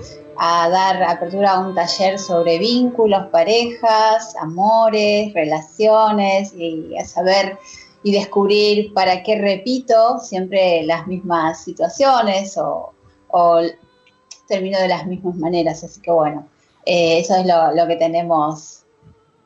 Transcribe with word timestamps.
a 0.46 0.68
dar 0.68 1.02
apertura 1.04 1.54
a 1.54 1.60
un 1.60 1.74
taller 1.74 2.20
sobre 2.20 2.60
vínculos, 2.60 3.28
parejas, 3.32 4.36
amores, 4.36 5.34
relaciones 5.34 6.54
y 6.54 6.98
a 6.98 7.06
saber 7.06 7.58
y 8.04 8.12
descubrir 8.12 8.94
para 8.94 9.24
qué 9.24 9.38
repito 9.38 10.20
siempre 10.20 10.84
las 10.84 11.08
mismas 11.08 11.64
situaciones 11.64 12.58
o, 12.58 12.92
termino 14.46 14.80
de 14.80 14.90
las 14.90 15.08
mismas 15.08 15.36
maneras. 15.36 15.82
Así 15.86 16.02
que 16.02 16.12
bueno, 16.12 16.46
eh, 16.86 17.20
eso 17.20 17.36
es 17.36 17.46
lo, 17.46 17.88
que 17.88 17.96
tenemos 17.96 18.84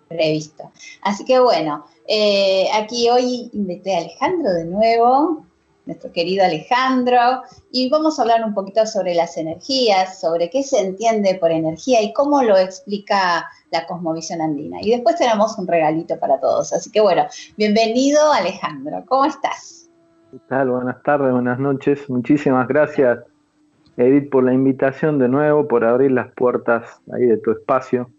previsto. 0.08 0.72
Así 1.04 1.24
que 1.26 1.40
bueno, 1.40 1.86
eh, 2.08 2.70
aquí 2.74 3.08
hoy 3.08 3.52
invité 3.54 3.96
a 3.96 4.00
Alejandro 4.00 4.52
de 4.52 4.66
nuevo 4.66 5.47
nuestro 5.88 6.12
querido 6.12 6.46
Alejandro, 6.46 7.42
y 7.72 7.90
vamos 7.90 8.20
a 8.20 8.22
hablar 8.22 8.44
un 8.44 8.54
poquito 8.54 8.86
sobre 8.86 9.16
las 9.16 9.38
energías, 9.38 10.20
sobre 10.20 10.50
qué 10.50 10.62
se 10.62 10.80
entiende 10.80 11.36
por 11.36 11.52
energía 11.52 12.02
y 12.02 12.14
cómo 12.14 12.44
lo 12.44 12.58
explica 12.58 13.50
la 13.72 13.88
cosmovisión 13.88 14.42
andina. 14.42 14.78
Y 14.82 14.92
después 14.92 15.16
tenemos 15.16 15.58
un 15.58 15.68
regalito 15.68 16.20
para 16.20 16.40
todos. 16.40 16.72
Así 16.74 16.92
que 16.92 17.02
bueno, 17.02 17.26
bienvenido 17.58 18.32
Alejandro, 18.32 19.04
¿cómo 19.08 19.26
estás? 19.26 19.90
¿Qué 20.32 20.38
tal? 20.50 20.70
Buenas 20.70 21.02
tardes, 21.04 21.32
buenas 21.32 21.58
noches. 21.58 22.10
Muchísimas 22.10 22.68
gracias, 22.68 23.20
Edith, 23.96 24.30
por 24.30 24.44
la 24.44 24.54
invitación 24.54 25.18
de 25.20 25.30
nuevo, 25.30 25.68
por 25.68 25.86
abrir 25.86 26.12
las 26.12 26.32
puertas 26.34 26.84
ahí 27.14 27.26
de 27.26 27.38
tu 27.38 27.52
espacio. 27.52 28.12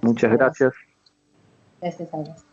Muchas 0.00 0.32
gracias. 0.32 0.72
Gracias 1.80 2.14
a 2.14 2.16
vos. 2.16 2.44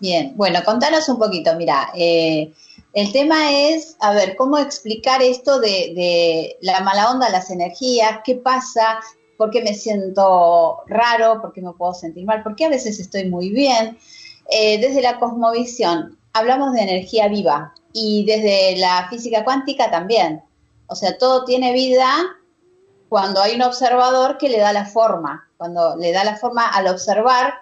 Bien, 0.00 0.32
bueno, 0.34 0.58
contanos 0.64 1.08
un 1.08 1.16
poquito, 1.16 1.54
mira, 1.56 1.90
eh, 1.94 2.52
el 2.92 3.12
tema 3.12 3.52
es, 3.52 3.96
a 4.00 4.12
ver, 4.12 4.36
cómo 4.36 4.58
explicar 4.58 5.22
esto 5.22 5.58
de, 5.60 6.56
la 6.60 6.80
mala 6.80 7.10
onda, 7.10 7.30
las 7.30 7.50
energías, 7.50 8.20
qué 8.24 8.34
pasa, 8.34 9.00
por 9.38 9.50
qué 9.50 9.62
me 9.62 9.74
siento 9.74 10.78
raro, 10.86 11.40
por 11.40 11.52
qué 11.52 11.62
me 11.62 11.72
puedo 11.72 11.94
sentir 11.94 12.26
mal, 12.26 12.42
por 12.42 12.54
qué 12.54 12.66
a 12.66 12.70
veces 12.70 13.00
estoy 13.00 13.28
muy 13.28 13.50
bien. 13.50 13.98
Eh, 14.50 14.78
desde 14.80 15.00
la 15.00 15.18
cosmovisión 15.18 16.18
hablamos 16.34 16.72
de 16.72 16.82
energía 16.82 17.28
viva 17.28 17.74
y 17.92 18.24
desde 18.26 18.76
la 18.78 19.06
física 19.08 19.44
cuántica 19.44 19.90
también. 19.90 20.42
O 20.86 20.94
sea, 20.94 21.16
todo 21.16 21.44
tiene 21.44 21.72
vida 21.72 22.10
cuando 23.08 23.40
hay 23.40 23.54
un 23.54 23.62
observador 23.62 24.36
que 24.36 24.50
le 24.50 24.58
da 24.58 24.72
la 24.72 24.84
forma, 24.84 25.48
cuando 25.56 25.96
le 25.96 26.12
da 26.12 26.24
la 26.24 26.36
forma 26.36 26.68
al 26.68 26.88
observar 26.88 27.54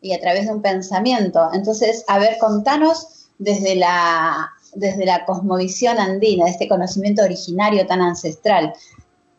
y 0.00 0.12
a 0.12 0.20
través 0.20 0.46
de 0.46 0.52
un 0.52 0.62
pensamiento. 0.62 1.50
Entonces, 1.52 2.04
a 2.08 2.18
ver, 2.18 2.38
contanos 2.38 3.28
desde 3.38 3.76
la, 3.76 4.50
desde 4.74 5.04
la 5.04 5.24
cosmovisión 5.24 5.98
andina, 5.98 6.44
de 6.44 6.50
este 6.50 6.68
conocimiento 6.68 7.22
originario 7.22 7.86
tan 7.86 8.00
ancestral, 8.00 8.72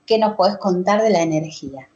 ¿qué 0.05 0.17
nos 0.17 0.35
podés 0.35 0.57
contar 0.57 1.01
de 1.01 1.09
la 1.09 1.21
energía? 1.21 1.87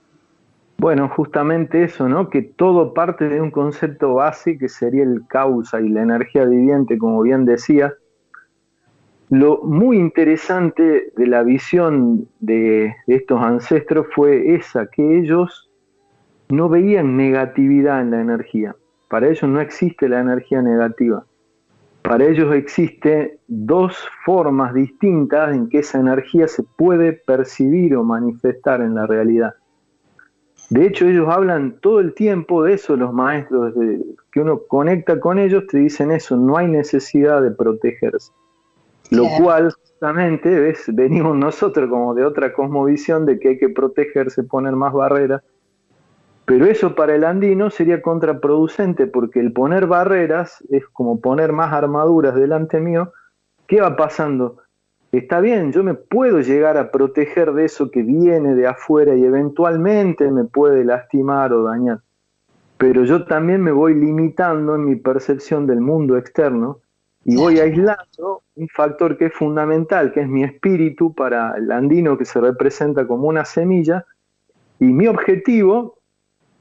Bueno, 0.79 1.09
justamente 1.09 1.83
eso, 1.83 2.07
¿no? 2.07 2.29
Que 2.29 2.43
todo 2.43 2.93
parte 2.93 3.27
de 3.29 3.41
un 3.41 3.49
concepto 3.49 4.13
base 4.15 4.57
que 4.59 4.69
sería 4.69 5.03
el 5.03 5.25
causa 5.27 5.81
y 5.81 5.89
la 5.89 6.03
energía 6.03 6.45
viviente, 6.45 6.97
como 6.97 7.21
bien 7.21 7.45
decía. 7.45 7.93
Lo 9.29 9.61
muy 9.63 9.97
interesante 9.97 11.11
de 11.15 11.27
la 11.27 11.43
visión 11.43 12.29
de 12.39 12.95
estos 13.07 13.41
ancestros 13.41 14.07
fue 14.15 14.55
esa, 14.55 14.85
que 14.85 15.17
ellos 15.19 15.69
no 16.47 16.69
veían 16.69 17.17
negatividad 17.17 17.99
en 18.01 18.11
la 18.11 18.21
energía. 18.21 18.75
Para 19.09 19.27
ellos 19.27 19.49
no 19.49 19.59
existe 19.59 20.07
la 20.07 20.19
energía 20.19 20.61
negativa. 20.61 21.25
Para 22.07 22.23
ellos 22.23 22.55
existe 22.55 23.37
dos 23.49 23.97
formas 24.23 24.73
distintas 24.73 25.53
en 25.53 25.67
que 25.67 25.79
esa 25.79 25.99
energía 25.99 26.47
se 26.47 26.63
puede 26.63 27.11
percibir 27.11 27.97
o 27.97 28.03
manifestar 28.03 28.79
en 28.79 28.95
la 28.95 29.05
realidad. 29.05 29.55
De 30.69 30.85
hecho, 30.85 31.05
ellos 31.05 31.27
hablan 31.27 31.81
todo 31.81 31.99
el 31.99 32.13
tiempo 32.13 32.63
de 32.63 32.75
eso, 32.75 32.95
los 32.95 33.13
maestros, 33.13 33.73
que 34.31 34.39
uno 34.39 34.61
conecta 34.69 35.19
con 35.19 35.37
ellos, 35.37 35.67
te 35.67 35.79
dicen 35.79 36.11
eso, 36.11 36.37
no 36.37 36.55
hay 36.55 36.69
necesidad 36.69 37.41
de 37.41 37.51
protegerse. 37.51 38.31
Lo 39.11 39.25
cual, 39.37 39.73
justamente, 39.73 40.49
¿ves? 40.61 40.85
venimos 40.87 41.35
nosotros 41.35 41.89
como 41.89 42.13
de 42.13 42.23
otra 42.23 42.53
cosmovisión 42.53 43.25
de 43.25 43.37
que 43.37 43.49
hay 43.49 43.57
que 43.57 43.67
protegerse, 43.67 44.43
poner 44.43 44.77
más 44.77 44.93
barreras, 44.93 45.41
pero 46.47 46.65
eso 46.65 46.95
para 46.95 47.13
el 47.13 47.25
andino 47.25 47.69
sería 47.69 48.01
contraproducente 48.01 49.05
porque 49.05 49.41
el 49.41 49.51
poner 49.51 49.85
barreras 49.85 50.63
es 50.69 50.87
como 50.87 51.19
poner 51.19 51.51
más 51.51 51.73
armaduras 51.73 52.35
delante 52.35 52.79
mío. 52.79 53.11
¿Qué 53.67 53.81
va 53.81 53.97
pasando? 53.97 54.55
Está 55.11 55.41
bien, 55.41 55.73
yo 55.73 55.83
me 55.83 55.93
puedo 55.93 56.39
llegar 56.39 56.77
a 56.77 56.89
proteger 56.89 57.51
de 57.51 57.65
eso 57.65 57.91
que 57.91 58.01
viene 58.01 58.55
de 58.55 58.65
afuera 58.65 59.13
y 59.13 59.25
eventualmente 59.25 60.31
me 60.31 60.45
puede 60.45 60.85
lastimar 60.85 61.51
o 61.51 61.63
dañar. 61.63 61.99
Pero 62.77 63.03
yo 63.03 63.25
también 63.25 63.61
me 63.61 63.73
voy 63.73 63.93
limitando 63.93 64.75
en 64.75 64.85
mi 64.85 64.95
percepción 64.95 65.67
del 65.67 65.81
mundo 65.81 66.15
externo 66.15 66.79
y 67.25 67.35
voy 67.35 67.59
aislando 67.59 68.43
un 68.55 68.69
factor 68.69 69.17
que 69.17 69.25
es 69.25 69.33
fundamental, 69.33 70.13
que 70.13 70.21
es 70.21 70.29
mi 70.29 70.45
espíritu 70.45 71.13
para 71.13 71.57
el 71.57 71.69
andino 71.73 72.17
que 72.17 72.23
se 72.23 72.39
representa 72.39 73.05
como 73.05 73.27
una 73.27 73.43
semilla. 73.43 74.05
Y 74.79 74.85
mi 74.85 75.07
objetivo 75.07 75.96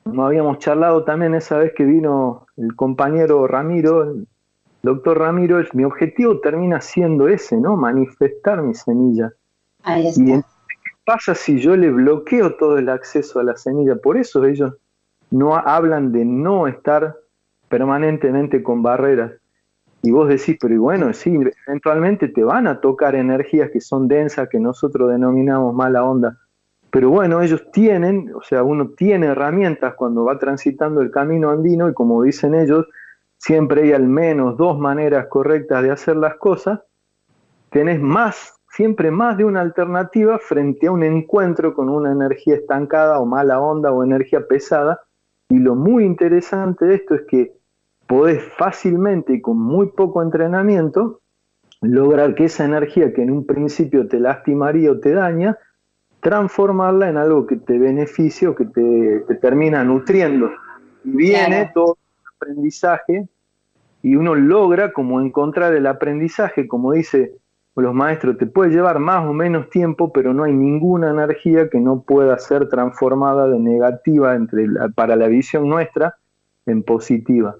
como 0.06 0.24
habíamos 0.24 0.60
charlado 0.60 1.02
también 1.02 1.34
esa 1.34 1.58
vez 1.58 1.72
que 1.74 1.84
vino 1.84 2.46
el 2.56 2.76
compañero 2.76 3.48
Ramiro, 3.48 4.04
el 4.04 4.28
doctor 4.80 5.18
Ramiro, 5.18 5.58
mi 5.72 5.82
objetivo 5.82 6.38
termina 6.38 6.80
siendo 6.80 7.26
ese, 7.26 7.56
¿no? 7.56 7.76
Manifestar 7.76 8.62
mi 8.62 8.72
semilla. 8.72 9.32
Ahí 9.82 10.06
está. 10.06 10.22
Y 10.22 10.26
¿qué 10.26 10.42
pasa 11.04 11.34
si 11.34 11.58
yo 11.58 11.76
le 11.76 11.90
bloqueo 11.90 12.54
todo 12.54 12.78
el 12.78 12.88
acceso 12.88 13.40
a 13.40 13.42
la 13.42 13.56
semilla? 13.56 13.96
Por 13.96 14.16
eso 14.16 14.44
ellos 14.44 14.74
no 15.32 15.56
hablan 15.56 16.12
de 16.12 16.24
no 16.24 16.68
estar 16.68 17.16
permanentemente 17.68 18.62
con 18.62 18.84
barreras. 18.84 19.32
Y 20.02 20.12
vos 20.12 20.28
decís, 20.28 20.56
pero 20.60 20.80
bueno, 20.80 21.12
sí, 21.14 21.36
eventualmente 21.66 22.28
te 22.28 22.44
van 22.44 22.68
a 22.68 22.80
tocar 22.80 23.16
energías 23.16 23.72
que 23.72 23.80
son 23.80 24.06
densas, 24.06 24.48
que 24.48 24.60
nosotros 24.60 25.10
denominamos 25.10 25.74
mala 25.74 26.04
onda 26.04 26.38
pero 26.90 27.10
bueno, 27.10 27.42
ellos 27.42 27.70
tienen, 27.72 28.32
o 28.34 28.42
sea, 28.42 28.62
uno 28.62 28.90
tiene 28.96 29.26
herramientas 29.26 29.94
cuando 29.94 30.24
va 30.24 30.38
transitando 30.38 31.00
el 31.00 31.10
camino 31.10 31.50
andino 31.50 31.88
y 31.88 31.94
como 31.94 32.22
dicen 32.22 32.54
ellos, 32.54 32.86
siempre 33.38 33.82
hay 33.82 33.92
al 33.92 34.06
menos 34.06 34.56
dos 34.56 34.78
maneras 34.78 35.26
correctas 35.28 35.82
de 35.82 35.90
hacer 35.90 36.16
las 36.16 36.36
cosas, 36.36 36.80
tenés 37.70 38.00
más, 38.00 38.54
siempre 38.70 39.10
más 39.10 39.36
de 39.36 39.44
una 39.44 39.60
alternativa 39.60 40.38
frente 40.38 40.86
a 40.86 40.92
un 40.92 41.02
encuentro 41.02 41.74
con 41.74 41.88
una 41.88 42.12
energía 42.12 42.54
estancada 42.54 43.20
o 43.20 43.26
mala 43.26 43.60
onda 43.60 43.92
o 43.92 44.04
energía 44.04 44.46
pesada. 44.46 45.00
Y 45.48 45.58
lo 45.58 45.74
muy 45.74 46.04
interesante 46.04 46.86
de 46.86 46.96
esto 46.96 47.14
es 47.14 47.22
que 47.28 47.52
podés 48.06 48.42
fácilmente 48.56 49.34
y 49.34 49.40
con 49.40 49.58
muy 49.58 49.88
poco 49.92 50.22
entrenamiento 50.22 51.20
lograr 51.82 52.34
que 52.34 52.44
esa 52.44 52.64
energía 52.64 53.12
que 53.12 53.22
en 53.22 53.30
un 53.30 53.46
principio 53.46 54.08
te 54.08 54.18
lastimaría 54.18 54.90
o 54.90 54.98
te 54.98 55.12
daña, 55.12 55.58
transformarla 56.26 57.08
en 57.08 57.18
algo 57.18 57.46
que 57.46 57.54
te 57.54 57.78
beneficie 57.78 58.48
o 58.48 58.56
que 58.56 58.64
te, 58.64 59.34
termina 59.36 59.84
nutriendo. 59.84 60.50
Y 61.04 61.10
viene 61.10 61.70
todo 61.72 61.96
el 62.18 62.34
aprendizaje 62.34 63.28
y 64.02 64.16
uno 64.16 64.34
logra 64.34 64.92
como 64.92 65.20
encontrar 65.20 65.72
el 65.74 65.86
aprendizaje, 65.86 66.66
como 66.66 66.90
dice 66.90 67.36
los 67.76 67.94
maestros, 67.94 68.38
te 68.38 68.46
puede 68.46 68.72
llevar 68.72 68.98
más 68.98 69.24
o 69.24 69.32
menos 69.32 69.70
tiempo, 69.70 70.12
pero 70.12 70.34
no 70.34 70.42
hay 70.42 70.52
ninguna 70.52 71.10
energía 71.10 71.70
que 71.70 71.78
no 71.78 72.00
pueda 72.00 72.36
ser 72.40 72.68
transformada 72.68 73.46
de 73.46 73.60
negativa 73.60 74.34
entre 74.34 74.66
para 74.96 75.14
la 75.14 75.28
visión 75.28 75.68
nuestra 75.68 76.16
en 76.64 76.82
positiva. 76.82 77.54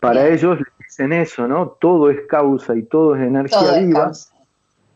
Para 0.00 0.28
ellos 0.28 0.58
dicen 0.78 1.12
eso, 1.12 1.46
¿no? 1.46 1.76
Todo 1.78 2.08
es 2.08 2.20
causa 2.26 2.74
y 2.74 2.84
todo 2.84 3.16
es 3.16 3.20
energía 3.20 3.80
viva. 3.80 4.12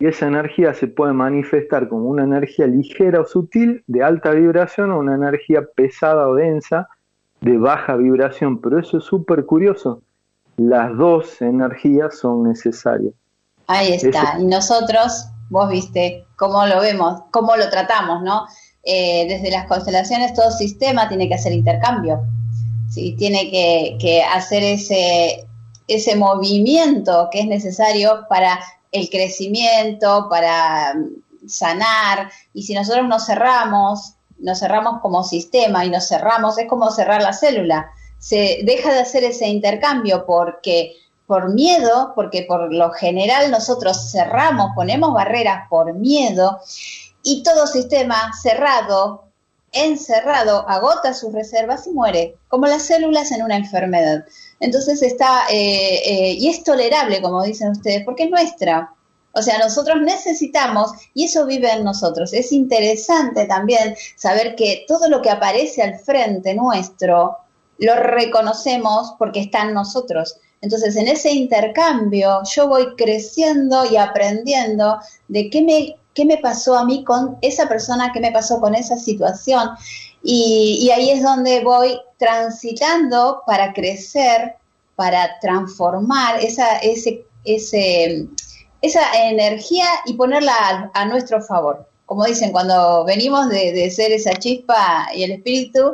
Y 0.03 0.09
esa 0.09 0.27
energía 0.27 0.75
se 0.75 0.89
puede 0.89 1.13
manifestar 1.13 1.89
como 1.89 2.07
una 2.07 2.25
energía 2.25 2.67
ligera 2.67 3.21
o 3.21 3.25
sutil, 3.25 3.85
de 3.87 4.03
alta 4.03 4.33
vibración, 4.33 4.91
o 4.91 4.99
una 4.99 5.15
energía 5.15 5.61
pesada 5.77 6.27
o 6.27 6.35
densa, 6.35 6.89
de 7.41 7.57
baja 7.57 7.95
vibración. 7.95 8.61
Pero 8.61 8.81
eso 8.81 8.99
es 8.99 9.05
súper 9.05 9.47
curioso. 9.47 10.03
Las 10.57 10.97
dos 10.97 11.41
energías 11.41 12.19
son 12.19 12.43
necesarias. 12.43 13.15
Ahí 13.69 13.93
está. 13.93 14.39
Y 14.41 14.45
nosotros, 14.47 15.29
vos 15.51 15.71
viste 15.71 16.27
cómo 16.35 16.67
lo 16.67 16.81
vemos, 16.81 17.23
cómo 17.31 17.55
lo 17.55 17.71
tratamos, 17.71 18.25
¿no? 18.25 18.47
Eh, 18.83 19.27
desde 19.29 19.53
las 19.53 19.69
constelaciones 19.69 20.35
todo 20.35 20.51
sistema 20.51 21.09
tiene 21.09 21.29
que 21.29 21.35
hacer 21.35 21.53
intercambio. 21.53 22.23
¿sí? 22.91 23.15
Tiene 23.17 23.53
que, 23.53 23.99
que 24.01 24.21
hacer 24.25 24.65
ese, 24.65 25.47
ese 25.87 26.17
movimiento 26.17 27.29
que 27.31 27.39
es 27.39 27.47
necesario 27.47 28.27
para 28.29 28.59
el 28.93 29.11
crecimiento, 29.11 30.29
para 30.31 30.95
sanar. 31.47 32.31
Y 32.55 32.63
si 32.63 32.75
nosotros 32.75 33.09
nos 33.09 33.27
cerramos, 33.27 34.15
nos 34.39 34.61
cerramos 34.61 35.01
como 35.01 35.25
sistema 35.25 35.85
y 35.85 35.91
nos 35.91 36.09
cerramos, 36.09 36.59
es 36.59 36.69
como 36.69 36.91
cerrar 36.91 37.23
la 37.23 37.33
célula. 37.33 37.91
Se 38.19 38.61
deja 38.65 38.93
de 38.93 39.01
hacer 39.01 39.25
ese 39.25 39.49
intercambio 39.49 40.25
porque 40.27 40.93
por 41.27 41.53
miedo, 41.53 42.13
porque 42.15 42.45
por 42.47 42.73
lo 42.73 42.91
general 42.91 43.51
nosotros 43.51 44.11
cerramos, 44.11 44.73
ponemos 44.75 45.13
barreras 45.15 45.67
por 45.69 45.95
miedo 45.95 46.61
y 47.23 47.43
todo 47.43 47.67
sistema 47.67 48.33
cerrado, 48.41 49.25
encerrado, 49.73 50.69
agota 50.69 51.15
sus 51.15 51.33
reservas 51.33 51.87
y 51.87 51.91
muere, 51.91 52.37
como 52.49 52.67
las 52.67 52.83
células 52.83 53.33
en 53.33 53.43
una 53.43 53.57
enfermedad. 53.57 54.25
Entonces 54.61 55.03
está, 55.03 55.47
eh, 55.51 56.03
eh, 56.05 56.33
y 56.39 56.49
es 56.49 56.63
tolerable, 56.63 57.21
como 57.23 57.43
dicen 57.43 57.71
ustedes, 57.71 58.05
porque 58.05 58.25
es 58.25 58.31
nuestra. 58.31 58.93
O 59.35 59.41
sea, 59.41 59.59
nosotros 59.59 60.03
necesitamos, 60.03 60.93
y 61.15 61.25
eso 61.25 61.47
vive 61.47 61.73
en 61.73 61.85
nosotros. 61.85 62.35
Es 62.35 62.53
interesante 62.53 63.47
también 63.47 63.97
saber 64.15 64.55
que 64.55 64.85
todo 64.87 65.09
lo 65.09 65.23
que 65.23 65.31
aparece 65.31 65.83
al 65.83 65.99
frente 65.99 66.55
nuestro, 66.55 67.39
lo 67.79 67.95
reconocemos 67.97 69.15
porque 69.19 69.41
está 69.41 69.63
en 69.63 69.75
nosotros. 69.75 70.37
Entonces, 70.61 70.95
en 70.97 71.09
ese 71.09 71.33
intercambio, 71.33 72.41
yo 72.55 72.69
voy 72.69 72.95
creciendo 72.95 73.85
y 73.85 73.97
aprendiendo 73.97 74.99
de 75.27 75.51
qué 75.51 75.63
me, 75.63 75.97
qué 76.15 76.25
me 76.25 76.39
pasó 76.39 76.77
a 76.77 76.85
mí 76.85 77.05
con 77.05 77.39
esa 77.41 77.69
persona, 77.69 78.11
qué 78.13 78.21
me 78.21 78.33
pasó 78.33 78.61
con 78.61 78.75
esa 78.75 78.97
situación. 78.97 79.71
Y, 80.23 80.91
ahí 80.91 81.11
es 81.11 81.23
donde 81.23 81.65
voy 81.65 81.99
transitando 82.19 83.43
para 83.47 83.73
crecer, 83.73 84.57
para 84.95 85.39
transformar 85.41 86.39
esa, 86.41 86.79
ese, 86.79 87.25
ese, 87.45 88.29
esa 88.83 89.01
energía 89.29 89.87
y 90.07 90.15
ponerla 90.15 90.91
a, 90.95 91.05
nuestro 91.07 91.43
favor. 91.43 91.89
Como 92.07 92.25
dicen, 92.25 92.53
cuando 92.53 93.05
venimos 93.05 93.49
de, 93.49 93.73
de 93.73 93.91
ser 93.91 94.13
esa 94.13 94.35
chispa 94.35 95.09
y 95.15 95.25
el 95.25 95.33
espíritu, 95.33 95.93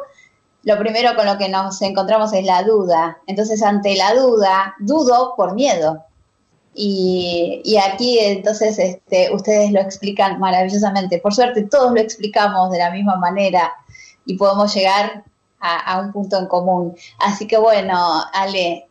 lo 0.64 0.78
primero 0.78 1.14
con 1.14 1.24
lo 1.24 1.38
que 1.38 1.48
nos 1.48 1.80
encontramos 1.80 2.32
es 2.32 2.44
la 2.44 2.62
duda. 2.62 3.18
Entonces, 3.26 3.62
ante 3.62 3.94
la 3.96 4.14
duda, 4.14 4.74
dudo 4.80 5.34
por 5.36 5.54
miedo. 5.54 6.04
Y, 6.80 7.76
aquí 7.84 8.20
entonces 8.20 8.78
este, 8.78 9.34
ustedes 9.34 9.72
lo 9.72 9.80
explican 9.80 10.38
maravillosamente. 10.38 11.18
Por 11.18 11.34
suerte 11.34 11.64
todos 11.64 11.92
lo 11.92 12.00
explicamos 12.00 12.70
de 12.70 12.78
la 12.78 12.92
misma 12.92 13.16
manera 13.16 13.72
y 14.24 14.36
podemos 14.36 14.72
llegar 14.72 15.24
a, 15.58 16.00
un 16.00 16.12
punto 16.12 16.38
en 16.38 16.46
común. 16.46 16.94
Así 17.18 17.48
que 17.48 17.58
bueno, 17.58 18.22
Ale, 18.32 18.86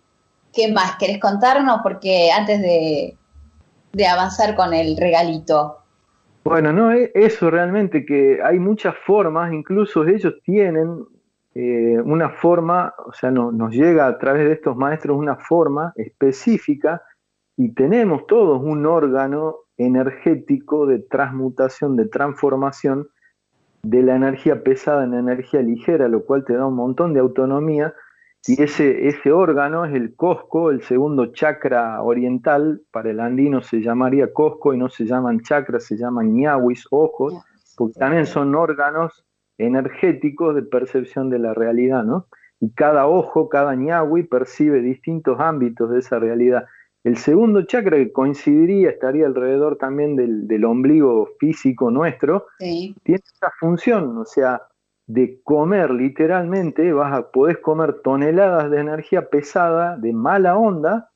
¿qué 0.52 0.70
más 0.70 0.98
querés 0.98 1.20
contarnos? 1.20 1.80
Porque 1.82 2.30
antes 2.30 2.62
de, 2.62 3.16
de 3.94 4.06
avanzar 4.06 4.54
con 4.56 4.74
el 4.74 4.98
regalito. 4.98 5.78
Bueno, 6.44 6.74
no, 6.74 6.92
e, 6.92 7.12
eso 7.16 7.50
realmente 7.50 8.06
que 8.06 8.40
hay 8.44 8.60
muchas 8.60 8.96
formas, 9.06 9.54
incluso 9.54 10.06
ellos 10.06 10.34
tienen 10.44 11.06
eh, 11.56 11.98
una 12.04 12.32
forma, 12.32 12.94
o 13.06 13.14
sea, 13.14 13.32
nos 13.32 13.72
llega 13.72 14.08
a 14.08 14.18
través 14.18 14.46
de 14.46 14.54
estos 14.56 14.76
maestros 14.76 15.18
una 15.18 15.38
forma 15.38 15.94
específica 15.96 17.02
y 17.58 17.74
tenemos 17.74 18.28
todos 18.28 18.62
un 18.64 18.86
órgano 18.86 19.56
energético 19.78 20.86
de 20.86 21.00
transmutación, 21.00 21.96
de 21.96 22.08
transformación 22.08 23.08
de 23.82 24.04
la 24.04 24.16
energía 24.16 24.64
pesada 24.64 25.04
en 25.04 25.16
energía 25.16 25.62
ligera, 25.62 26.08
lo 26.08 26.24
cual 26.24 26.46
te 26.46 26.54
da 26.54 26.68
un 26.68 26.76
montón 26.76 27.14
de 27.14 27.20
autonomía. 27.20 27.96
Y 28.46 28.62
ese, 28.62 29.08
ese 29.08 29.32
órgano 29.32 29.86
es 29.86 29.96
el 29.96 30.16
Cosco, 30.16 30.70
el 30.70 30.84
segundo 30.84 31.34
chakra 31.34 32.02
oriental, 32.04 32.82
para 32.92 33.10
el 33.10 33.20
andino 33.20 33.62
se 33.62 33.82
llamaría 33.82 34.32
Cosco 34.32 34.74
y 34.74 34.78
no 34.78 34.88
se 34.90 35.06
llaman 35.06 35.42
chakras, 35.42 35.86
se 35.86 35.98
llaman 35.98 36.36
ñahuis, 36.36 36.86
ojos, 36.92 37.34
porque 37.76 38.00
también 38.00 38.28
son 38.28 38.54
órganos 38.54 39.26
energéticos 39.58 40.54
de 40.54 40.62
percepción 40.62 41.32
de 41.32 41.40
la 41.40 41.56
realidad, 41.56 42.04
¿no? 42.04 42.28
Y 42.60 42.72
cada 42.72 43.08
ojo, 43.08 43.50
cada 43.50 43.76
ñahui 43.76 44.24
percibe 44.24 44.82
distintos 44.82 45.40
ámbitos 45.40 45.90
de 45.90 46.00
esa 46.00 46.20
realidad. 46.20 46.66
El 47.08 47.16
segundo 47.16 47.62
chakra 47.62 47.96
que 47.96 48.12
coincidiría, 48.12 48.90
estaría 48.90 49.28
alrededor 49.28 49.78
también 49.78 50.18
del, 50.18 50.66
ombligo 50.66 51.30
físico 51.40 51.90
nuestro, 51.90 52.48
tiene 52.60 52.92
esa 53.06 53.50
función, 53.62 54.18
o 54.18 54.26
sea, 54.26 54.64
de 55.06 55.40
comer 55.42 55.92
literalmente, 55.92 56.92
vas 56.92 57.14
a, 57.14 57.32
podés 57.32 57.60
comer 57.60 58.02
toneladas 58.04 58.70
de 58.70 58.82
energía 58.82 59.30
pesada, 59.30 59.96
de 59.96 60.12
mala 60.12 60.58
onda, 60.58 61.10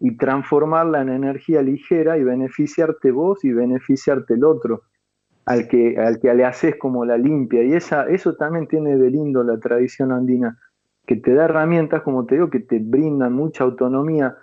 y 0.00 0.16
transformarla 0.16 1.02
en 1.02 1.10
energía 1.10 1.62
ligera 1.62 2.18
y 2.18 2.24
beneficiarte 2.24 3.12
vos 3.12 3.44
y 3.44 3.52
beneficiarte 3.52 4.34
el 4.34 4.42
otro, 4.42 4.82
al 5.44 5.68
que, 5.68 5.98
al 5.98 6.18
que 6.18 6.34
le 6.34 6.46
haces 6.46 6.74
como 6.74 7.04
la 7.04 7.16
limpia. 7.16 7.62
Y 7.62 7.74
esa, 7.74 8.08
eso 8.08 8.34
también 8.34 8.66
tiene 8.66 8.96
de 8.96 9.08
lindo 9.08 9.44
la 9.44 9.56
tradición 9.60 10.10
andina, 10.10 10.58
que 11.06 11.14
te 11.14 11.32
da 11.32 11.44
herramientas, 11.44 12.02
como 12.02 12.26
te 12.26 12.34
digo, 12.34 12.50
que 12.50 12.58
te 12.58 12.80
brindan 12.80 13.34
mucha 13.34 13.62
autonomía 13.62 14.36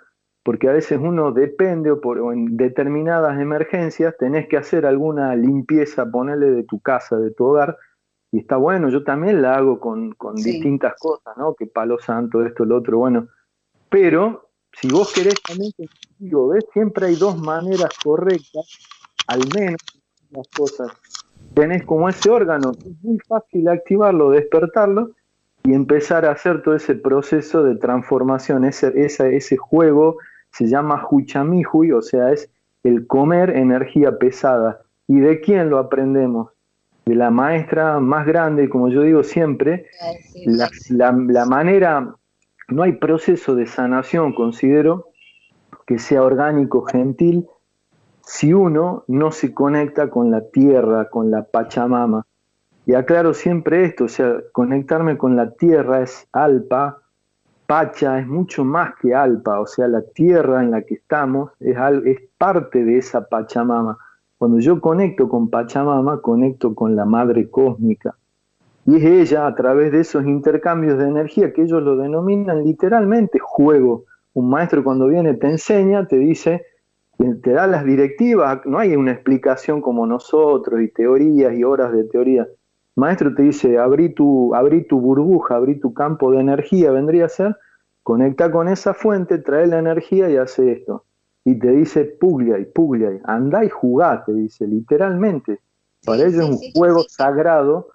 porque 0.46 0.68
a 0.68 0.72
veces 0.72 1.00
uno 1.02 1.32
depende 1.32 1.90
o, 1.90 2.00
por, 2.00 2.18
en 2.32 2.56
determinadas 2.56 3.40
emergencias 3.40 4.14
tenés 4.16 4.46
que 4.46 4.56
hacer 4.56 4.86
alguna 4.86 5.34
limpieza, 5.34 6.08
ponerle 6.08 6.52
de 6.52 6.62
tu 6.62 6.78
casa, 6.78 7.16
de 7.16 7.32
tu 7.32 7.46
hogar, 7.46 7.76
y 8.30 8.38
está 8.38 8.56
bueno, 8.56 8.88
yo 8.88 9.02
también 9.02 9.42
la 9.42 9.56
hago 9.56 9.80
con, 9.80 10.14
distintas 10.36 10.94
cosas, 11.00 11.36
¿no? 11.36 11.54
Que 11.54 11.66
palo 11.66 11.98
santo, 11.98 12.46
esto, 12.46 12.64
lo 12.64 12.76
otro, 12.76 12.98
bueno, 12.98 13.26
pero 13.88 14.50
si 14.70 14.88
vos 14.88 15.12
querés 15.12 15.34
también 15.42 15.72
digo, 16.16 16.50
¿ves? 16.50 16.64
Siempre 16.72 17.06
hay 17.06 17.16
dos 17.16 17.36
maneras 17.36 17.90
correctas, 18.04 18.78
al 19.26 19.40
menos 19.52 19.80
las 20.30 20.46
cosas. 20.56 20.92
Tenés 21.54 21.84
como 21.84 22.08
ese 22.08 22.30
órgano, 22.30 22.70
es 22.70 23.02
muy 23.02 23.18
fácil 23.26 23.66
activarlo, 23.66 24.30
despertarlo, 24.30 25.10
y 25.64 25.74
empezar 25.74 26.24
a 26.24 26.30
hacer 26.30 26.62
todo 26.62 26.76
ese 26.76 26.94
proceso 26.94 27.64
de 27.64 27.74
transformación, 27.74 28.64
ese, 28.64 28.92
ese, 28.94 29.34
ese 29.34 29.56
juego 29.56 30.18
se 30.56 30.66
llama 30.66 31.06
Huchamihui, 31.10 31.92
o 31.92 32.00
sea, 32.00 32.32
es 32.32 32.50
el 32.82 33.06
comer 33.06 33.50
energía 33.50 34.18
pesada. 34.18 34.80
¿Y 35.06 35.20
de 35.20 35.40
quién 35.40 35.68
lo 35.68 35.78
aprendemos? 35.78 36.50
De 37.04 37.14
la 37.14 37.30
maestra 37.30 38.00
más 38.00 38.26
grande, 38.26 38.70
como 38.70 38.88
yo 38.88 39.02
digo 39.02 39.22
siempre, 39.22 39.86
la, 40.46 40.70
la, 40.88 41.44
manera, 41.44 42.14
no 42.68 42.82
hay 42.82 42.92
proceso 42.92 43.54
de 43.54 43.66
sanación, 43.66 44.32
considero, 44.32 45.10
que 45.86 45.98
sea 45.98 46.22
orgánico, 46.22 46.86
gentil, 46.86 47.46
si 48.22 48.54
uno 48.54 49.04
no 49.08 49.32
se 49.32 49.52
conecta 49.52 50.08
con 50.08 50.30
la 50.30 50.40
tierra, 50.50 51.10
con 51.10 51.30
la 51.30 51.44
Pachamama. 51.44 52.26
Y 52.86 52.94
aclaro 52.94 53.34
siempre 53.34 53.84
esto, 53.84 54.04
o 54.04 54.08
sea, 54.08 54.38
conectarme 54.52 55.18
con 55.18 55.36
la 55.36 55.50
tierra 55.50 56.02
es 56.02 56.26
alpa, 56.32 57.02
Pacha 57.66 58.20
es 58.20 58.26
mucho 58.26 58.64
más 58.64 58.94
que 59.00 59.14
Alpa, 59.14 59.60
o 59.60 59.66
sea, 59.66 59.88
la 59.88 60.02
tierra 60.02 60.62
en 60.62 60.70
la 60.70 60.82
que 60.82 60.94
estamos 60.94 61.50
es, 61.60 61.76
es 62.04 62.18
parte 62.38 62.84
de 62.84 62.98
esa 62.98 63.28
Pachamama. 63.28 63.98
Cuando 64.38 64.58
yo 64.58 64.80
conecto 64.80 65.28
con 65.28 65.50
Pachamama, 65.50 66.20
conecto 66.20 66.74
con 66.74 66.94
la 66.94 67.04
madre 67.04 67.50
cósmica. 67.50 68.14
Y 68.84 68.96
es 68.96 69.04
ella, 69.04 69.46
a 69.46 69.54
través 69.54 69.90
de 69.90 70.00
esos 70.00 70.24
intercambios 70.26 70.98
de 70.98 71.08
energía, 71.08 71.52
que 71.52 71.62
ellos 71.62 71.82
lo 71.82 71.96
denominan 71.96 72.64
literalmente 72.64 73.38
juego. 73.40 74.04
Un 74.34 74.48
maestro 74.48 74.84
cuando 74.84 75.08
viene 75.08 75.34
te 75.34 75.48
enseña, 75.48 76.06
te 76.06 76.18
dice, 76.18 76.64
te 77.42 77.50
da 77.50 77.66
las 77.66 77.84
directivas, 77.84 78.60
no 78.64 78.78
hay 78.78 78.94
una 78.94 79.12
explicación 79.12 79.80
como 79.80 80.06
nosotros 80.06 80.80
y 80.82 80.88
teorías 80.88 81.54
y 81.54 81.64
horas 81.64 81.92
de 81.92 82.04
teoría 82.04 82.46
maestro 82.96 83.34
te 83.34 83.42
dice, 83.42 83.78
abrí 83.78 84.12
tu, 84.12 84.54
abrí 84.54 84.84
tu 84.86 85.00
burbuja, 85.00 85.56
abrí 85.56 85.78
tu 85.78 85.94
campo 85.94 86.32
de 86.32 86.40
energía, 86.40 86.90
vendría 86.90 87.26
a 87.26 87.28
ser, 87.28 87.56
conecta 88.02 88.50
con 88.50 88.68
esa 88.68 88.94
fuente, 88.94 89.38
trae 89.38 89.66
la 89.66 89.78
energía 89.78 90.28
y 90.28 90.36
hace 90.36 90.72
esto. 90.72 91.04
Y 91.44 91.58
te 91.58 91.70
dice, 91.70 92.04
puglia 92.04 92.58
y 92.58 92.64
puglia, 92.64 93.20
anda 93.24 93.64
y 93.64 93.68
jugá, 93.68 94.24
te 94.24 94.32
dice, 94.32 94.66
literalmente. 94.66 95.60
Para 96.04 96.24
ellos 96.24 96.44
es 96.44 96.50
un 96.50 96.72
juego 96.72 97.04
sagrado 97.08 97.88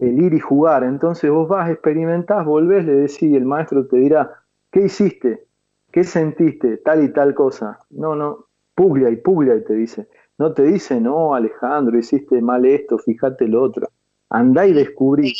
el 0.00 0.20
ir 0.20 0.34
y 0.34 0.40
jugar. 0.40 0.82
Entonces 0.82 1.30
vos 1.30 1.48
vas, 1.48 1.70
experimentás, 1.70 2.44
volvés, 2.44 2.84
le 2.84 2.94
decís, 2.94 3.22
y 3.22 3.36
el 3.36 3.44
maestro 3.44 3.86
te 3.86 3.98
dirá, 3.98 4.32
¿qué 4.70 4.82
hiciste? 4.86 5.48
¿qué 5.90 6.04
sentiste? 6.04 6.78
Tal 6.78 7.04
y 7.04 7.12
tal 7.12 7.34
cosa. 7.34 7.80
No, 7.90 8.14
no, 8.14 8.46
puglia 8.74 9.10
y 9.10 9.16
puglia 9.16 9.56
y 9.56 9.64
te 9.64 9.74
dice. 9.74 10.08
No 10.38 10.52
te 10.52 10.62
dice, 10.62 11.00
no, 11.00 11.34
Alejandro, 11.34 11.98
hiciste 11.98 12.40
mal 12.40 12.64
esto, 12.64 12.98
fíjate 12.98 13.48
lo 13.48 13.62
otro. 13.62 13.88
Andá 14.30 14.66
y 14.66 14.72
descubrí. 14.72 15.34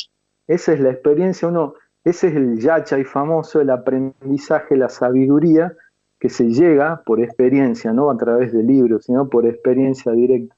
Esa 0.46 0.72
es 0.72 0.80
la 0.80 0.90
experiencia, 0.90 1.48
uno, 1.48 1.74
ese 2.04 2.28
es 2.28 2.36
el 2.36 2.58
yacha 2.60 2.98
y 2.98 3.04
famoso, 3.04 3.60
el 3.60 3.70
aprendizaje, 3.70 4.76
la 4.76 4.88
sabiduría 4.88 5.72
que 6.18 6.28
se 6.28 6.44
llega 6.44 7.02
por 7.04 7.20
experiencia, 7.20 7.92
no 7.92 8.10
a 8.10 8.16
través 8.16 8.52
de 8.52 8.62
libros, 8.62 9.04
sino 9.04 9.28
por 9.28 9.46
experiencia 9.46 10.12
directa. 10.12 10.56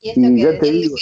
Y 0.00 0.10
esto 0.10 0.20
que, 0.22 0.58
te 0.58 0.72
digo, 0.72 0.96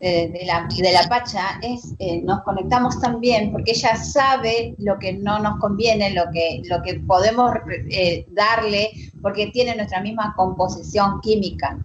de, 0.00 0.42
la, 0.46 0.68
de 0.68 0.92
la 0.92 1.08
Pacha 1.08 1.58
es, 1.62 1.94
eh, 1.98 2.20
nos 2.22 2.42
conectamos 2.42 3.00
también 3.00 3.50
porque 3.50 3.72
ella 3.72 3.96
sabe 3.96 4.74
lo 4.78 4.98
que 4.98 5.14
no 5.14 5.38
nos 5.38 5.58
conviene, 5.58 6.12
lo 6.12 6.24
que, 6.32 6.62
lo 6.68 6.82
que 6.82 7.00
podemos 7.00 7.52
eh, 7.90 8.26
darle, 8.30 8.90
porque 9.22 9.48
tiene 9.48 9.74
nuestra 9.74 10.00
misma 10.00 10.34
composición 10.36 11.20
química. 11.22 11.78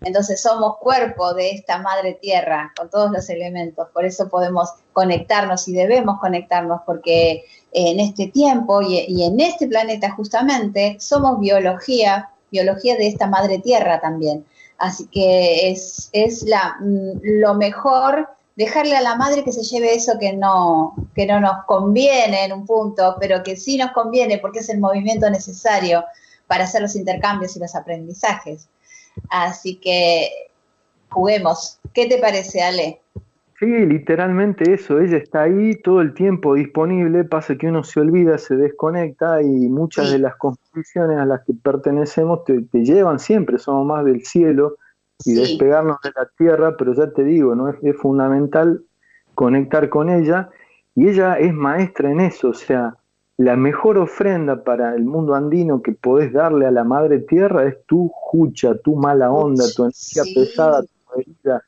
Entonces 0.00 0.40
somos 0.40 0.78
cuerpo 0.78 1.34
de 1.34 1.50
esta 1.50 1.78
madre 1.78 2.14
tierra 2.20 2.72
con 2.76 2.88
todos 2.88 3.10
los 3.10 3.28
elementos, 3.30 3.88
por 3.92 4.04
eso 4.04 4.28
podemos 4.28 4.70
conectarnos 4.92 5.66
y 5.68 5.72
debemos 5.72 6.20
conectarnos 6.20 6.82
porque 6.86 7.44
en 7.72 8.00
este 8.00 8.28
tiempo 8.28 8.80
y, 8.82 9.04
y 9.08 9.24
en 9.24 9.40
este 9.40 9.66
planeta 9.66 10.10
justamente 10.12 10.96
somos 11.00 11.40
biología, 11.40 12.30
biología 12.50 12.96
de 12.96 13.08
esta 13.08 13.26
madre 13.26 13.58
tierra 13.58 14.00
también. 14.00 14.44
Así 14.78 15.08
que 15.08 15.70
es, 15.70 16.08
es 16.12 16.42
la, 16.42 16.76
mm, 16.80 17.20
lo 17.22 17.54
mejor 17.54 18.28
dejarle 18.58 18.96
a 18.96 19.00
la 19.00 19.16
madre 19.16 19.44
que 19.44 19.52
se 19.52 19.62
lleve 19.62 19.94
eso 19.94 20.18
que 20.18 20.32
no, 20.32 20.94
que 21.14 21.26
no 21.26 21.40
nos 21.40 21.64
conviene 21.66 22.44
en 22.44 22.52
un 22.52 22.66
punto, 22.66 23.16
pero 23.20 23.42
que 23.42 23.56
sí 23.56 23.76
nos 23.76 23.92
conviene 23.92 24.38
porque 24.38 24.60
es 24.60 24.68
el 24.68 24.80
movimiento 24.80 25.28
necesario 25.30 26.04
para 26.46 26.64
hacer 26.64 26.82
los 26.82 26.96
intercambios 26.96 27.56
y 27.56 27.60
los 27.60 27.74
aprendizajes. 27.74 28.68
Así 29.30 29.76
que 29.76 30.28
juguemos. 31.10 31.78
¿Qué 31.92 32.06
te 32.06 32.18
parece, 32.18 32.62
Ale? 32.62 33.00
Sí, 33.58 33.66
literalmente 33.66 34.72
eso, 34.72 35.00
ella 35.00 35.16
está 35.16 35.42
ahí 35.42 35.74
todo 35.82 36.00
el 36.00 36.14
tiempo 36.14 36.54
disponible, 36.54 37.24
pasa 37.24 37.56
que 37.56 37.66
uno 37.66 37.82
se 37.82 37.98
olvida, 37.98 38.38
se 38.38 38.54
desconecta 38.54 39.42
y 39.42 39.46
muchas 39.46 40.12
de 40.12 40.20
las 40.20 40.36
composiciones 40.36 41.18
a 41.18 41.26
las 41.26 41.44
que 41.44 41.54
pertenecemos 41.54 42.44
te, 42.44 42.62
llevan 42.72 43.18
siempre, 43.18 43.58
somos 43.58 43.84
más 43.84 44.04
del 44.04 44.24
cielo 44.24 44.76
y 45.24 45.34
despegarnos 45.34 45.96
de 46.04 46.12
la 46.14 46.30
tierra, 46.38 46.76
pero 46.76 46.94
ya 46.94 47.10
te 47.10 47.24
digo, 47.24 47.56
no 47.56 47.68
es, 47.68 47.76
es 47.82 47.96
fundamental 47.96 48.80
conectar 49.34 49.88
con 49.88 50.08
ella 50.08 50.50
y 50.94 51.08
ella 51.08 51.34
es 51.34 51.52
maestra 51.52 52.12
en 52.12 52.20
eso, 52.20 52.50
o 52.50 52.54
sea, 52.54 52.96
la 53.38 53.56
mejor 53.56 53.98
ofrenda 53.98 54.62
para 54.62 54.94
el 54.94 55.04
mundo 55.04 55.34
andino 55.34 55.80
que 55.80 55.92
podés 55.92 56.32
darle 56.32 56.66
a 56.66 56.70
la 56.70 56.84
madre 56.84 57.20
tierra 57.20 57.66
es 57.66 57.82
tu 57.86 58.08
jucha, 58.08 58.76
tu 58.78 58.94
mala 58.96 59.32
onda, 59.32 59.64
tu 59.74 59.84
energía 59.84 60.22
pesada, 60.34 60.82
tu 60.82 61.20
herida 61.20 61.62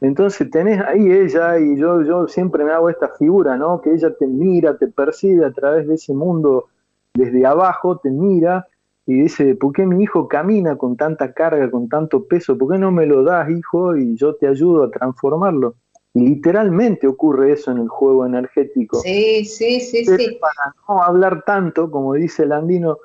entonces 0.00 0.48
tenés 0.50 0.80
ahí 0.80 1.10
ella, 1.10 1.58
y 1.58 1.76
yo, 1.76 2.02
yo 2.02 2.28
siempre 2.28 2.64
me 2.64 2.72
hago 2.72 2.88
esta 2.88 3.08
figura, 3.18 3.56
¿no? 3.56 3.80
Que 3.80 3.92
ella 3.92 4.14
te 4.14 4.26
mira, 4.26 4.76
te 4.76 4.86
percibe 4.86 5.44
a 5.44 5.52
través 5.52 5.88
de 5.88 5.94
ese 5.94 6.14
mundo 6.14 6.66
desde 7.14 7.44
abajo, 7.44 7.98
te 7.98 8.10
mira 8.10 8.66
y 9.06 9.22
dice, 9.22 9.56
¿por 9.56 9.72
qué 9.72 9.86
mi 9.86 10.02
hijo 10.02 10.28
camina 10.28 10.76
con 10.76 10.96
tanta 10.96 11.32
carga, 11.32 11.70
con 11.70 11.88
tanto 11.88 12.24
peso? 12.24 12.56
¿Por 12.56 12.72
qué 12.72 12.78
no 12.78 12.92
me 12.92 13.06
lo 13.06 13.24
das, 13.24 13.50
hijo, 13.50 13.96
y 13.96 14.14
yo 14.16 14.34
te 14.36 14.46
ayudo 14.46 14.84
a 14.84 14.90
transformarlo? 14.90 15.74
Y 16.18 16.28
literalmente 16.30 17.06
ocurre 17.06 17.52
eso 17.52 17.70
en 17.70 17.78
el 17.78 17.88
juego 17.88 18.26
energético. 18.26 19.00
Sí, 19.00 19.44
sí, 19.44 19.80
sí, 19.80 20.04
sí. 20.04 20.38
Para 20.40 20.74
no 20.88 21.02
hablar 21.02 21.44
tanto, 21.44 21.90
como 21.90 22.14
dice 22.14 22.42
el 22.42 22.52
andino, 22.52 22.98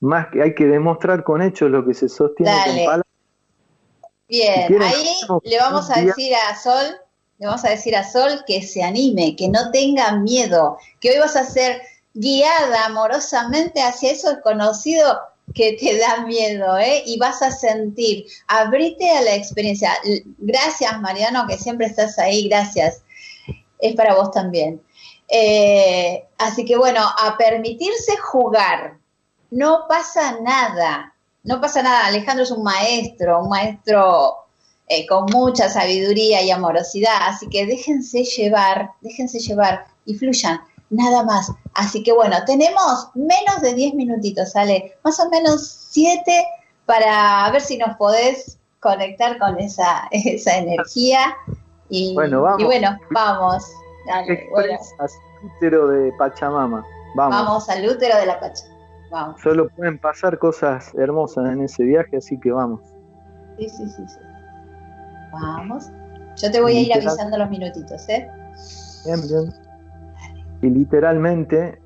más 0.00 0.26
que 0.28 0.42
hay 0.42 0.54
que 0.54 0.66
demostrar 0.66 1.24
con 1.24 1.40
hechos 1.40 1.70
lo 1.70 1.86
que 1.86 1.94
se 1.94 2.08
sostiene 2.08 2.52
con 2.66 2.76
palabras 2.76 3.04
Bien, 4.28 4.82
ahí 4.82 5.06
le 5.44 5.58
vamos 5.58 5.90
a 5.90 6.02
decir 6.02 6.34
a 6.34 6.54
Sol, 6.54 6.84
le 7.38 7.46
vamos 7.46 7.64
a 7.64 7.70
decir 7.70 7.96
a 7.96 8.04
Sol 8.04 8.44
que 8.46 8.60
se 8.60 8.82
anime, 8.82 9.34
que 9.34 9.48
no 9.48 9.70
tenga 9.70 10.12
miedo, 10.18 10.76
que 11.00 11.12
hoy 11.12 11.18
vas 11.18 11.34
a 11.34 11.44
ser 11.44 11.80
guiada 12.12 12.84
amorosamente 12.84 13.80
hacia 13.80 14.12
eso 14.12 14.28
desconocido 14.28 15.18
que 15.54 15.72
te 15.74 15.98
da 15.98 16.24
miedo, 16.26 16.78
¿eh? 16.78 17.02
Y 17.06 17.18
vas 17.18 17.42
a 17.42 17.50
sentir, 17.50 18.26
abrite 18.46 19.10
a 19.10 19.22
la 19.22 19.34
experiencia. 19.34 19.92
Gracias, 20.38 21.00
Mariano, 21.00 21.46
que 21.46 21.56
siempre 21.56 21.86
estás 21.86 22.18
ahí, 22.18 22.48
gracias. 22.48 23.02
Es 23.78 23.94
para 23.94 24.14
vos 24.14 24.30
también. 24.30 24.82
Eh, 25.28 26.24
así 26.38 26.64
que 26.64 26.76
bueno, 26.76 27.00
a 27.02 27.36
permitirse 27.36 28.16
jugar. 28.16 28.98
No 29.50 29.86
pasa 29.88 30.38
nada 30.40 31.14
no 31.48 31.62
pasa 31.62 31.82
nada, 31.82 32.06
Alejandro 32.06 32.44
es 32.44 32.50
un 32.50 32.62
maestro, 32.62 33.42
un 33.42 33.48
maestro 33.48 34.34
eh, 34.86 35.06
con 35.06 35.24
mucha 35.32 35.70
sabiduría 35.70 36.42
y 36.42 36.50
amorosidad, 36.50 37.16
así 37.22 37.48
que 37.48 37.64
déjense 37.64 38.24
llevar, 38.24 38.90
déjense 39.00 39.38
llevar 39.38 39.86
y 40.04 40.14
fluyan, 40.14 40.60
nada 40.90 41.22
más. 41.22 41.52
Así 41.74 42.02
que 42.02 42.12
bueno, 42.12 42.36
tenemos 42.46 43.10
menos 43.14 43.60
de 43.60 43.74
10 43.74 43.94
minutitos, 43.94 44.52
sale 44.52 44.96
más 45.04 45.18
o 45.20 45.28
menos 45.28 45.66
7 45.90 46.46
para 46.86 47.50
ver 47.50 47.60
si 47.60 47.76
nos 47.76 47.96
podés 47.96 48.58
conectar 48.80 49.38
con 49.38 49.58
esa, 49.58 50.08
esa 50.10 50.56
energía. 50.56 51.36
Y 51.88 52.14
bueno, 52.14 52.42
vamos. 52.42 52.60
Y 52.60 52.64
bueno, 52.64 52.98
vamos. 53.10 53.64
Dale, 54.06 54.48
Al 54.98 55.10
útero 55.42 55.88
de 55.88 56.12
Pachamama. 56.18 56.84
Vamos. 57.14 57.36
Vamos 57.36 57.68
al 57.68 57.88
útero 57.88 58.16
de 58.16 58.26
la 58.26 58.40
Pachamama. 58.40 59.36
Solo 59.42 59.68
pueden 59.70 59.98
pasar 59.98 60.38
cosas 60.38 60.92
hermosas 60.94 61.50
en 61.50 61.62
ese 61.62 61.82
viaje, 61.82 62.18
así 62.18 62.38
que 62.40 62.50
vamos. 62.50 62.80
Sí, 63.58 63.68
sí, 63.68 63.88
sí, 63.88 64.02
sí. 64.06 64.18
Vamos. 65.32 65.86
Yo 66.36 66.50
te 66.50 66.60
voy 66.60 66.76
a 66.76 66.80
ir 66.80 66.94
avisando 66.94 67.36
los 67.36 67.50
minutitos, 67.50 68.08
¿eh? 68.08 68.30
Bien, 69.04 69.20
bien. 69.28 69.67
Y 70.62 70.70
literalmente, 70.70 71.80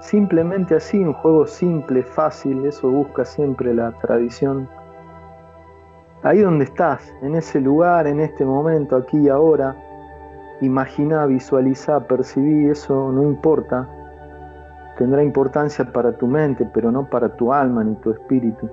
simplemente 0.00 0.74
así, 0.76 0.98
un 0.98 1.12
juego 1.14 1.46
simple, 1.46 2.02
fácil, 2.02 2.66
eso 2.66 2.90
busca 2.90 3.24
siempre 3.24 3.74
la 3.74 3.92
tradición. 3.92 4.68
Ahí 6.22 6.40
donde 6.40 6.64
estás, 6.64 7.14
en 7.22 7.34
ese 7.34 7.60
lugar, 7.60 8.06
en 8.06 8.20
este 8.20 8.44
momento, 8.44 8.96
aquí 8.96 9.18
y 9.18 9.28
ahora, 9.28 9.76
imagina, 10.60 11.26
visualiza, 11.26 12.06
percibí, 12.06 12.68
eso 12.68 13.12
no 13.12 13.22
importa 13.22 13.88
tendrá 14.96 15.22
importancia 15.22 15.84
para 15.92 16.12
tu 16.16 16.26
mente, 16.26 16.68
pero 16.72 16.90
no 16.90 17.08
para 17.08 17.28
tu 17.36 17.52
alma 17.52 17.84
ni 17.84 17.94
tu 17.96 18.10
espíritu. 18.10 18.68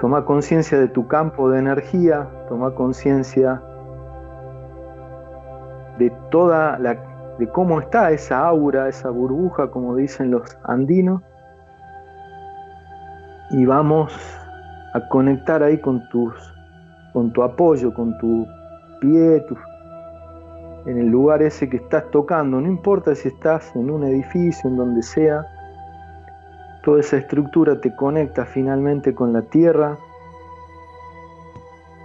Toma 0.00 0.24
conciencia 0.24 0.78
de 0.78 0.88
tu 0.88 1.06
campo 1.06 1.50
de 1.50 1.58
energía, 1.58 2.28
toma 2.48 2.74
conciencia 2.74 3.62
de 5.98 6.10
toda 6.30 6.78
la 6.78 6.96
de 7.38 7.46
cómo 7.48 7.80
está 7.80 8.10
esa 8.10 8.46
aura, 8.46 8.88
esa 8.88 9.10
burbuja, 9.10 9.70
como 9.70 9.94
dicen 9.94 10.32
los 10.32 10.58
andinos, 10.64 11.22
y 13.50 13.64
vamos 13.64 14.12
a 14.94 15.08
conectar 15.08 15.62
ahí 15.62 15.78
con 15.78 16.08
tus 16.08 16.34
con 17.12 17.32
tu 17.32 17.42
apoyo, 17.42 17.92
con 17.94 18.16
tu 18.18 18.46
pie, 19.00 19.44
en 20.86 20.98
el 20.98 21.08
lugar 21.08 21.42
ese 21.42 21.68
que 21.68 21.76
estás 21.76 22.10
tocando, 22.10 22.60
no 22.60 22.66
importa 22.66 23.14
si 23.14 23.28
estás 23.28 23.74
en 23.76 23.90
un 23.90 24.04
edificio, 24.04 24.70
en 24.70 24.76
donde 24.76 25.02
sea, 25.02 25.46
toda 26.82 27.00
esa 27.00 27.18
estructura 27.18 27.80
te 27.80 27.94
conecta 27.94 28.44
finalmente 28.46 29.14
con 29.14 29.32
la 29.32 29.42
tierra. 29.42 29.98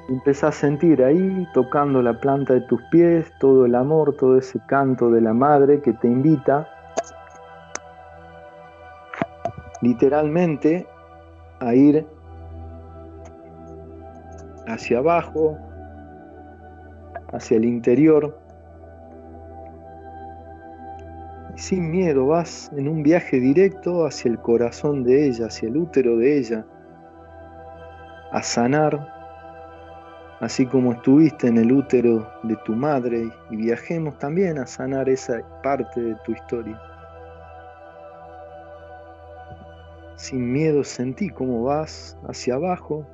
Empezás 0.10 0.44
a 0.44 0.52
sentir 0.52 1.02
ahí, 1.02 1.48
tocando 1.54 2.02
la 2.02 2.20
planta 2.20 2.54
de 2.54 2.62
tus 2.62 2.82
pies, 2.92 3.32
todo 3.40 3.66
el 3.66 3.74
amor, 3.74 4.16
todo 4.18 4.38
ese 4.38 4.60
canto 4.68 5.10
de 5.10 5.22
la 5.22 5.34
madre 5.34 5.82
que 5.82 5.94
te 5.94 6.08
invita. 6.08 6.68
Literalmente 9.82 10.86
a 11.60 11.74
ir 11.74 12.06
hacia 14.68 14.98
abajo, 14.98 15.58
hacia 17.32 17.58
el 17.58 17.66
interior, 17.66 18.38
sin 21.56 21.92
miedo 21.92 22.28
vas 22.28 22.72
en 22.76 22.90
un 22.90 23.04
viaje 23.04 23.40
directo 23.40 24.06
hacia 24.06 24.32
el 24.32 24.40
corazón 24.40 25.04
de 25.04 25.28
ella, 25.28 25.46
hacia 25.46 25.70
el 25.70 25.78
útero 25.78 26.18
de 26.18 26.40
ella, 26.40 26.66
a 28.32 28.42
sanar, 28.42 29.13
así 30.44 30.66
como 30.66 30.92
estuviste 30.92 31.48
en 31.48 31.58
el 31.58 31.72
útero 31.72 32.30
de 32.44 32.58
tu 32.66 32.76
madre, 32.76 33.30
y 33.50 33.56
viajemos 33.56 34.18
también 34.20 34.58
a 34.60 34.68
sanar 34.68 35.08
esa 35.08 35.42
parte 35.62 36.02
de 36.02 36.16
tu 36.26 36.34
historia. 36.34 36.78
Sin 40.18 40.52
miedo 40.52 40.84
sentí 40.84 41.30
cómo 41.30 41.64
vas 41.64 42.18
hacia 42.28 42.56
abajo, 42.56 43.08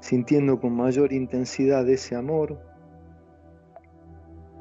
sintiendo 0.00 0.58
con 0.58 0.74
mayor 0.74 1.12
intensidad 1.12 1.86
ese 1.86 2.16
amor, 2.16 2.58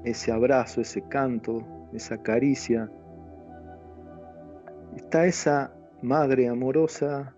ese 0.04 0.34
abrazo, 0.34 0.82
ese 0.82 1.02
canto, 1.08 1.66
esa 1.94 2.22
caricia 2.22 2.92
está 4.98 5.26
esa 5.26 5.72
madre 6.02 6.50
amorosa, 6.50 7.34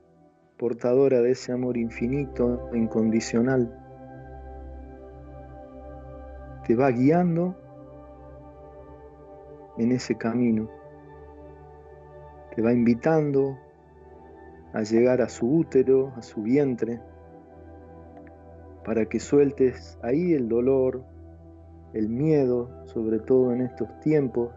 portadora 0.58 1.22
de 1.22 1.32
ese 1.32 1.52
amor 1.52 1.78
infinito, 1.78 2.70
incondicional. 2.74 3.74
Te 6.66 6.76
va 6.76 6.90
guiando 6.92 7.56
en 9.78 9.92
ese 9.92 10.16
camino. 10.16 10.70
Te 12.56 12.62
va 12.62 12.74
invitando 12.74 13.58
a 14.74 14.82
llegar 14.82 15.22
a 15.22 15.30
su 15.30 15.48
útero, 15.48 16.12
a 16.18 16.22
su 16.22 16.42
vientre, 16.42 17.00
para 18.84 19.06
que 19.06 19.20
sueltes 19.20 19.98
ahí 20.02 20.34
el 20.34 20.50
dolor, 20.50 21.04
el 21.94 22.10
miedo, 22.10 22.70
sobre 22.86 23.20
todo 23.20 23.54
en 23.54 23.62
estos 23.62 23.88
tiempos, 24.00 24.52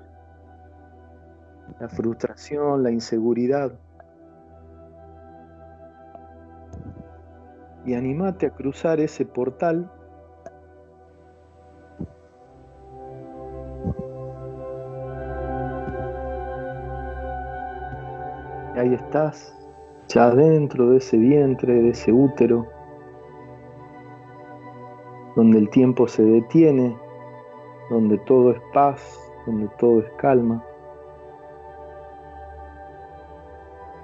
la 1.78 1.88
frustración, 1.88 2.83
la 2.83 2.90
inseguridad. 2.90 3.73
Y 7.87 7.94
animate 7.94 8.46
a 8.46 8.50
cruzar 8.50 9.00
ese 9.00 9.25
portal 9.25 9.90
Y 18.75 18.78
ahí 18.78 18.94
estás, 18.94 19.52
ya 20.08 20.30
dentro 20.30 20.90
de 20.90 20.99
ese 20.99 21.16
vientre, 21.16 21.75
de 21.75 21.90
ese 21.90 22.12
útero, 22.12 22.68
donde 25.34 25.58
el 25.58 25.68
tiempo 25.70 26.06
se 26.06 26.22
detiene, 26.22 26.96
donde 27.90 28.16
todo 28.18 28.52
es 28.52 28.60
paz, 28.72 29.18
donde 29.44 29.68
todo 29.78 30.00
es 30.00 30.10
calma. 30.18 30.64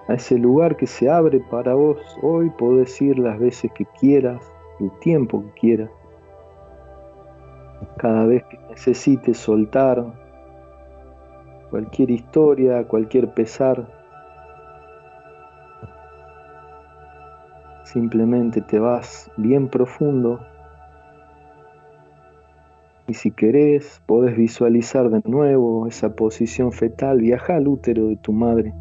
A 0.09 0.15
ese 0.15 0.39
lugar 0.39 0.77
que 0.77 0.87
se 0.87 1.11
abre 1.11 1.41
para 1.51 1.75
vos 1.75 1.99
hoy 2.23 2.49
podés 2.51 3.03
ir 3.03 3.19
las 3.19 3.41
veces 3.41 3.73
que 3.73 3.85
quieras, 3.99 4.41
el 4.79 4.91
tiempo 5.01 5.43
que 5.43 5.61
quieras. 5.61 5.91
Cada 7.99 8.25
vez 8.25 8.45
que 8.45 8.57
necesites 8.71 9.37
soltar 9.37 10.05
cualquier 11.71 12.11
historia, 12.11 12.87
cualquier 12.87 13.35
pesar, 13.35 13.85
simplemente 17.83 18.61
te 18.61 18.79
vas 18.79 19.29
bien 19.37 19.69
profundo. 19.69 20.39
Y 23.09 23.15
si 23.15 23.33
querés 23.33 24.01
podés 24.07 24.37
visualizar 24.37 25.11
de 25.11 25.21
nuevo 25.29 25.89
esa 25.89 26.15
posición 26.15 26.71
fetal, 26.71 27.21
viaja 27.21 27.57
al 27.57 27.67
útero 27.67 28.07
de 28.07 28.17
tu 28.17 28.33
madre 28.33 28.73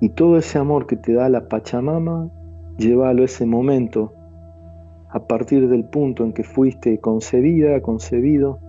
y 0.00 0.10
todo 0.10 0.38
ese 0.38 0.58
amor 0.58 0.86
que 0.86 0.96
te 0.96 1.12
da 1.12 1.28
la 1.28 1.48
Pachamama, 1.48 2.30
llévalo 2.78 3.22
a 3.22 3.24
ese 3.24 3.46
momento 3.46 4.12
a 5.10 5.26
partir 5.26 5.68
del 5.68 5.84
punto 5.84 6.24
en 6.24 6.32
que 6.32 6.44
fuiste 6.44 7.00
concebida, 7.00 7.80
concebido. 7.80 8.60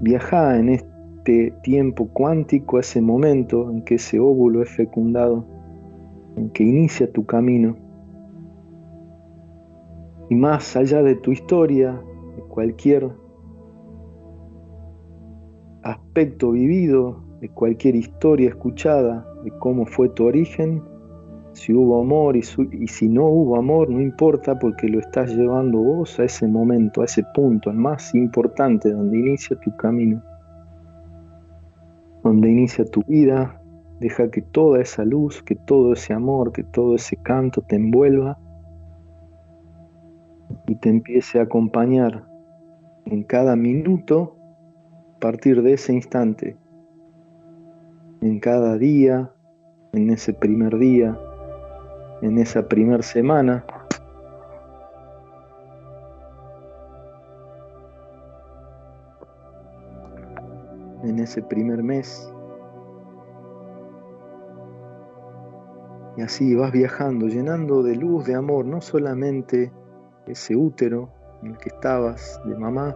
Viaja 0.00 0.58
en 0.58 0.70
este 0.70 1.52
tiempo 1.62 2.08
cuántico 2.08 2.78
a 2.78 2.80
ese 2.80 3.00
momento 3.00 3.70
en 3.70 3.82
que 3.82 3.96
ese 3.96 4.18
óvulo 4.18 4.62
es 4.62 4.70
fecundado 4.70 5.44
en 6.36 6.50
que 6.50 6.64
inicia 6.64 7.12
tu 7.12 7.26
camino. 7.26 7.76
Y 10.28 10.34
más 10.34 10.76
allá 10.76 11.02
de 11.02 11.16
tu 11.16 11.32
historia, 11.32 12.00
de 12.36 12.42
cualquier 12.42 13.10
aspecto 15.82 16.52
vivido, 16.52 17.29
de 17.40 17.48
cualquier 17.48 17.96
historia 17.96 18.50
escuchada, 18.50 19.26
de 19.44 19.50
cómo 19.58 19.86
fue 19.86 20.08
tu 20.10 20.26
origen, 20.26 20.82
si 21.52 21.72
hubo 21.74 22.00
amor 22.00 22.36
y, 22.36 22.42
si 22.42 23.08
no 23.08 23.26
hubo 23.26 23.56
amor, 23.56 23.90
no 23.90 24.00
importa 24.00 24.58
porque 24.58 24.88
lo 24.88 25.00
estás 25.00 25.34
llevando 25.34 25.78
vos 25.78 26.20
a 26.20 26.24
ese 26.24 26.46
momento, 26.46 27.02
a 27.02 27.06
ese 27.06 27.24
punto, 27.34 27.70
el 27.70 27.76
más 27.76 28.14
importante, 28.14 28.90
donde 28.90 29.18
inicia 29.18 29.56
tu 29.56 29.74
camino, 29.76 30.22
donde 32.22 32.50
inicia 32.50 32.84
tu 32.84 33.02
vida, 33.02 33.60
Deja 34.00 34.30
que 34.30 34.40
toda 34.40 34.80
esa 34.80 35.04
luz, 35.04 35.42
que 35.42 35.54
todo 35.54 35.92
ese 35.92 36.14
amor, 36.14 36.52
que 36.52 36.64
todo 36.64 36.94
ese 36.94 37.16
canto 37.16 37.60
te 37.60 37.76
envuelva 37.76 38.38
y 40.66 40.74
te 40.76 40.88
empiece 40.88 41.38
a 41.38 41.42
acompañar 41.42 42.26
en 43.04 43.22
cada 43.24 43.56
minuto 43.56 44.38
a 45.16 45.18
partir 45.18 45.60
de 45.60 45.74
ese 45.74 45.92
instante, 45.92 46.56
en 48.20 48.40
cada 48.40 48.76
día, 48.76 49.30
en 49.92 50.10
ese 50.10 50.32
primer 50.32 50.78
día, 50.78 51.18
en 52.22 52.38
esa 52.38 52.68
primera 52.68 53.02
semana. 53.02 53.64
en 61.02 61.18
ese 61.18 61.42
primer 61.42 61.82
mes, 61.82 62.30
Y 66.16 66.22
así 66.22 66.54
vas 66.54 66.72
viajando, 66.72 67.28
llenando 67.28 67.82
de 67.82 67.96
luz, 67.96 68.26
de 68.26 68.34
amor, 68.34 68.66
no 68.66 68.80
solamente 68.80 69.72
ese 70.26 70.56
útero 70.56 71.08
en 71.42 71.52
el 71.52 71.56
que 71.58 71.70
estabas 71.70 72.40
de 72.44 72.56
mamá, 72.56 72.94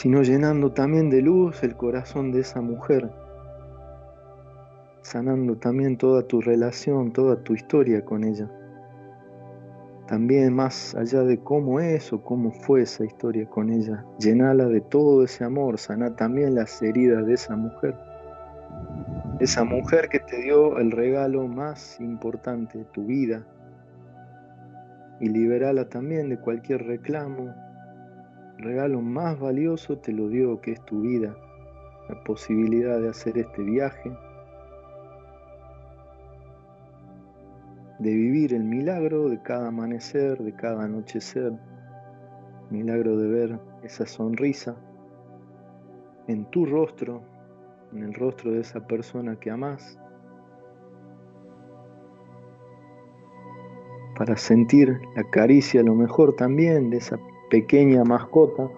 sino 0.00 0.22
llenando 0.22 0.70
también 0.70 1.10
de 1.10 1.20
luz 1.20 1.64
el 1.64 1.74
corazón 1.74 2.30
de 2.30 2.42
esa 2.42 2.60
mujer, 2.60 3.10
sanando 5.02 5.56
también 5.56 5.96
toda 5.96 6.22
tu 6.22 6.40
relación, 6.40 7.12
toda 7.12 7.42
tu 7.42 7.54
historia 7.54 8.04
con 8.04 8.22
ella. 8.22 8.48
También 10.06 10.54
más 10.54 10.94
allá 10.94 11.24
de 11.24 11.38
cómo 11.38 11.80
es 11.80 12.12
o 12.12 12.22
cómo 12.22 12.52
fue 12.52 12.82
esa 12.82 13.04
historia 13.04 13.50
con 13.50 13.70
ella, 13.70 14.04
llenala 14.20 14.66
de 14.66 14.80
todo 14.82 15.24
ese 15.24 15.42
amor, 15.42 15.78
sana 15.78 16.14
también 16.14 16.54
las 16.54 16.80
heridas 16.80 17.26
de 17.26 17.34
esa 17.34 17.56
mujer 17.56 17.96
esa 19.40 19.64
mujer 19.64 20.08
que 20.08 20.20
te 20.20 20.40
dio 20.42 20.78
el 20.78 20.92
regalo 20.92 21.48
más 21.48 22.00
importante 22.00 22.84
tu 22.92 23.06
vida 23.06 23.44
y 25.20 25.28
liberala 25.28 25.88
también 25.88 26.28
de 26.28 26.38
cualquier 26.38 26.84
reclamo. 26.84 27.54
Regalo 28.58 29.00
más 29.00 29.38
valioso 29.38 29.98
te 29.98 30.12
lo 30.12 30.28
dio 30.28 30.60
que 30.60 30.72
es 30.72 30.84
tu 30.84 31.02
vida, 31.02 31.36
la 32.08 32.22
posibilidad 32.24 33.00
de 33.00 33.08
hacer 33.08 33.38
este 33.38 33.62
viaje, 33.62 34.10
de 37.98 38.10
vivir 38.10 38.54
el 38.54 38.64
milagro 38.64 39.28
de 39.28 39.40
cada 39.42 39.68
amanecer, 39.68 40.38
de 40.38 40.52
cada 40.54 40.84
anochecer, 40.84 41.52
milagro 42.70 43.16
de 43.16 43.28
ver 43.28 43.60
esa 43.82 44.06
sonrisa 44.06 44.76
en 46.26 46.44
tu 46.50 46.66
rostro 46.66 47.22
en 47.92 48.02
el 48.02 48.14
rostro 48.14 48.52
de 48.52 48.60
esa 48.60 48.86
persona 48.86 49.36
que 49.36 49.50
amas, 49.50 49.98
para 54.16 54.36
sentir 54.36 55.00
la 55.14 55.24
caricia 55.30 55.80
a 55.80 55.84
lo 55.84 55.94
mejor 55.94 56.34
también 56.36 56.90
de 56.90 56.98
esa 56.98 57.18
pequeña 57.50 58.04
mascota. 58.04 58.70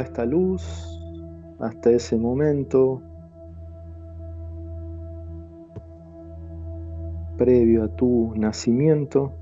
Esta 0.00 0.24
luz 0.24 0.98
hasta 1.60 1.90
ese 1.90 2.16
momento 2.16 3.00
previo 7.36 7.84
a 7.84 7.88
tu 7.88 8.32
nacimiento, 8.34 9.32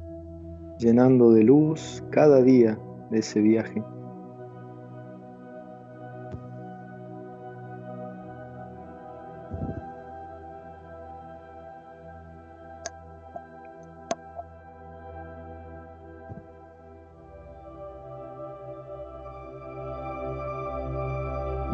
llenando 0.78 1.32
de 1.32 1.44
luz 1.44 2.02
cada 2.10 2.42
día 2.42 2.78
de 3.10 3.18
ese 3.18 3.40
viaje. 3.40 3.82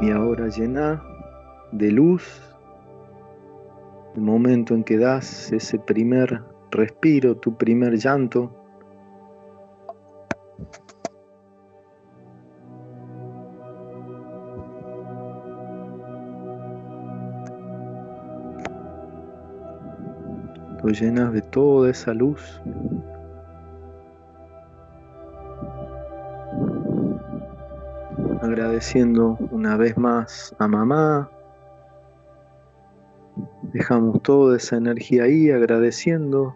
Y 0.02 0.10
ahora 0.10 0.48
llena 0.48 1.02
de 1.72 1.90
luz 1.90 2.42
el 4.14 4.22
momento 4.22 4.74
en 4.74 4.84
que 4.84 4.96
das 4.96 5.52
ese 5.52 5.78
primer 5.78 6.42
respiro, 6.70 7.36
tu 7.36 7.56
primer 7.56 7.96
llanto. 7.96 8.63
Lo 20.84 20.90
llenas 20.90 21.32
de 21.32 21.40
toda 21.40 21.90
esa 21.90 22.12
luz. 22.12 22.60
Agradeciendo 28.42 29.38
una 29.50 29.78
vez 29.78 29.96
más 29.96 30.54
a 30.58 30.68
mamá. 30.68 31.30
Dejamos 33.72 34.22
toda 34.22 34.58
esa 34.58 34.76
energía 34.76 35.24
ahí, 35.24 35.50
agradeciendo, 35.50 36.52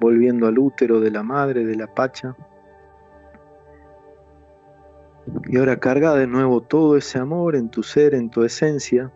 volviendo 0.00 0.46
al 0.46 0.58
útero 0.58 1.00
de 1.00 1.10
la 1.10 1.22
madre, 1.22 1.66
de 1.66 1.76
la 1.76 1.86
pacha. 1.86 2.34
Y 5.48 5.58
ahora 5.58 5.78
carga 5.78 6.14
de 6.14 6.26
nuevo 6.26 6.62
todo 6.62 6.96
ese 6.96 7.18
amor 7.18 7.54
en 7.54 7.68
tu 7.68 7.82
ser, 7.82 8.14
en 8.14 8.30
tu 8.30 8.42
esencia. 8.42 9.12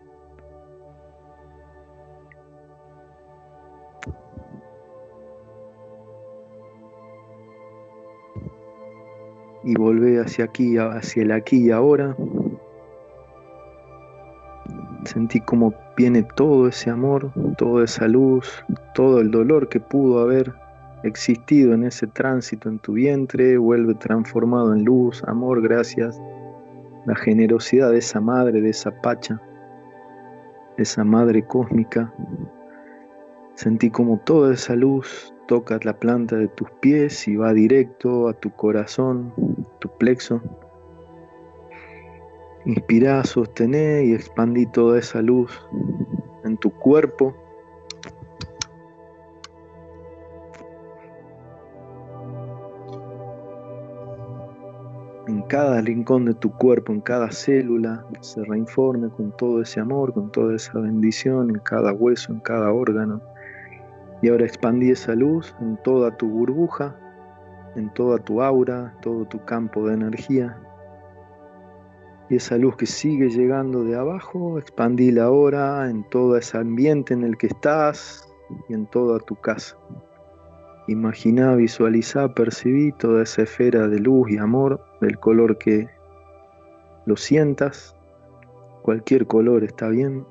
Hacia 10.21 10.45
aquí, 10.45 10.77
hacia 10.77 11.23
el 11.23 11.31
aquí 11.31 11.67
y 11.67 11.71
ahora. 11.71 12.15
Sentí 15.05 15.39
como 15.41 15.73
viene 15.97 16.23
todo 16.35 16.67
ese 16.67 16.89
amor, 16.89 17.31
toda 17.57 17.83
esa 17.83 18.07
luz, 18.07 18.63
todo 18.93 19.19
el 19.19 19.31
dolor 19.31 19.67
que 19.69 19.79
pudo 19.79 20.19
haber 20.19 20.53
existido 21.03 21.73
en 21.73 21.83
ese 21.83 22.07
tránsito 22.07 22.69
en 22.69 22.79
tu 22.79 22.93
vientre, 22.93 23.57
vuelve 23.57 23.95
transformado 23.95 24.73
en 24.73 24.83
luz, 24.83 25.23
amor, 25.25 25.61
gracias. 25.61 26.21
La 27.05 27.15
generosidad 27.15 27.91
de 27.91 27.97
esa 27.97 28.21
madre, 28.21 28.61
de 28.61 28.69
esa 28.69 28.91
pacha, 29.01 29.41
de 30.77 30.83
esa 30.83 31.03
madre 31.03 31.43
cósmica. 31.43 32.13
Sentí 33.55 33.89
como 33.89 34.19
toda 34.19 34.53
esa 34.53 34.75
luz 34.75 35.33
tocas 35.47 35.83
la 35.83 35.99
planta 35.99 36.37
de 36.37 36.47
tus 36.47 36.69
pies 36.79 37.27
y 37.27 37.35
va 37.35 37.53
directo 37.53 38.29
a 38.29 38.33
tu 38.33 38.51
corazón, 38.51 39.33
tu 39.81 39.89
plexo. 39.97 40.39
Inspira, 42.65 43.23
sostené 43.23 44.05
y 44.05 44.13
expandí 44.13 44.67
toda 44.67 44.99
esa 44.99 45.21
luz 45.21 45.51
en 46.45 46.55
tu 46.57 46.69
cuerpo. 46.69 47.35
En 55.27 55.41
cada 55.43 55.81
rincón 55.81 56.25
de 56.25 56.35
tu 56.35 56.51
cuerpo, 56.51 56.93
en 56.93 57.01
cada 57.01 57.31
célula, 57.31 58.05
se 58.21 58.43
reinforme 58.43 59.09
con 59.09 59.35
todo 59.37 59.61
ese 59.61 59.79
amor, 59.79 60.13
con 60.13 60.31
toda 60.31 60.55
esa 60.55 60.77
bendición, 60.79 61.49
en 61.49 61.59
cada 61.59 61.93
hueso, 61.93 62.31
en 62.31 62.41
cada 62.41 62.71
órgano. 62.71 63.21
Y 64.21 64.29
ahora 64.29 64.45
expandí 64.45 64.91
esa 64.91 65.15
luz 65.15 65.55
en 65.59 65.77
toda 65.83 66.15
tu 66.15 66.29
burbuja, 66.29 66.95
en 67.75 67.93
toda 67.93 68.17
tu 68.17 68.41
aura, 68.41 68.93
todo 69.01 69.25
tu 69.25 69.43
campo 69.45 69.87
de 69.87 69.93
energía. 69.93 70.57
Y 72.29 72.37
esa 72.37 72.57
luz 72.57 72.75
que 72.77 72.85
sigue 72.85 73.29
llegando 73.29 73.83
de 73.83 73.95
abajo, 73.95 74.57
expandíla 74.57 75.25
ahora 75.25 75.89
en 75.89 76.03
todo 76.09 76.37
ese 76.37 76.57
ambiente 76.57 77.13
en 77.13 77.23
el 77.23 77.37
que 77.37 77.47
estás 77.47 78.27
y 78.69 78.73
en 78.73 78.85
toda 78.87 79.19
tu 79.19 79.35
casa. 79.35 79.75
Imagina, 80.87 81.55
visualiza, 81.55 82.33
percibí 82.33 82.91
toda 82.93 83.23
esa 83.23 83.43
esfera 83.43 83.87
de 83.87 83.99
luz 83.99 84.31
y 84.31 84.37
amor 84.37 84.81
del 84.99 85.19
color 85.19 85.57
que 85.57 85.89
lo 87.05 87.15
sientas. 87.15 87.95
Cualquier 88.81 89.27
color 89.27 89.63
está 89.63 89.89
bien. 89.89 90.25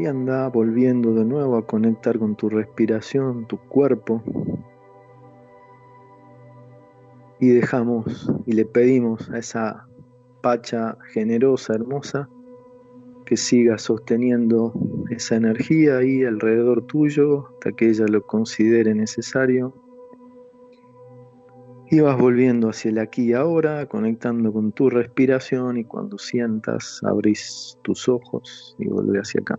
Y 0.00 0.06
anda 0.06 0.48
volviendo 0.48 1.12
de 1.12 1.26
nuevo 1.26 1.58
a 1.58 1.66
conectar 1.66 2.18
con 2.18 2.34
tu 2.34 2.48
respiración, 2.48 3.46
tu 3.46 3.58
cuerpo. 3.58 4.22
Y 7.38 7.48
dejamos 7.48 8.30
y 8.46 8.52
le 8.52 8.64
pedimos 8.64 9.28
a 9.30 9.38
esa 9.38 9.86
pacha 10.40 10.96
generosa, 11.12 11.74
hermosa, 11.74 12.30
que 13.26 13.36
siga 13.36 13.76
sosteniendo 13.76 14.72
esa 15.10 15.36
energía 15.36 15.98
ahí 15.98 16.24
alrededor 16.24 16.86
tuyo 16.86 17.48
hasta 17.52 17.72
que 17.72 17.90
ella 17.90 18.06
lo 18.08 18.26
considere 18.26 18.94
necesario. 18.94 19.74
Y 21.90 22.00
vas 22.00 22.18
volviendo 22.18 22.70
hacia 22.70 22.90
el 22.90 22.98
aquí 22.98 23.30
y 23.30 23.32
ahora, 23.34 23.84
conectando 23.86 24.50
con 24.52 24.72
tu 24.72 24.88
respiración 24.88 25.76
y 25.76 25.84
cuando 25.84 26.16
sientas, 26.18 27.02
abrís 27.02 27.76
tus 27.82 28.08
ojos 28.08 28.76
y 28.78 28.86
vuelve 28.86 29.18
hacia 29.18 29.40
acá. 29.40 29.58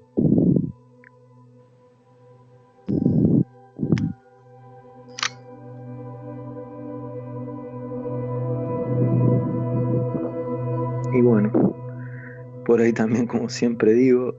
Y 11.21 11.23
bueno, 11.23 11.51
por 12.65 12.81
ahí 12.81 12.93
también, 12.93 13.27
como 13.27 13.47
siempre 13.47 13.93
digo, 13.93 14.33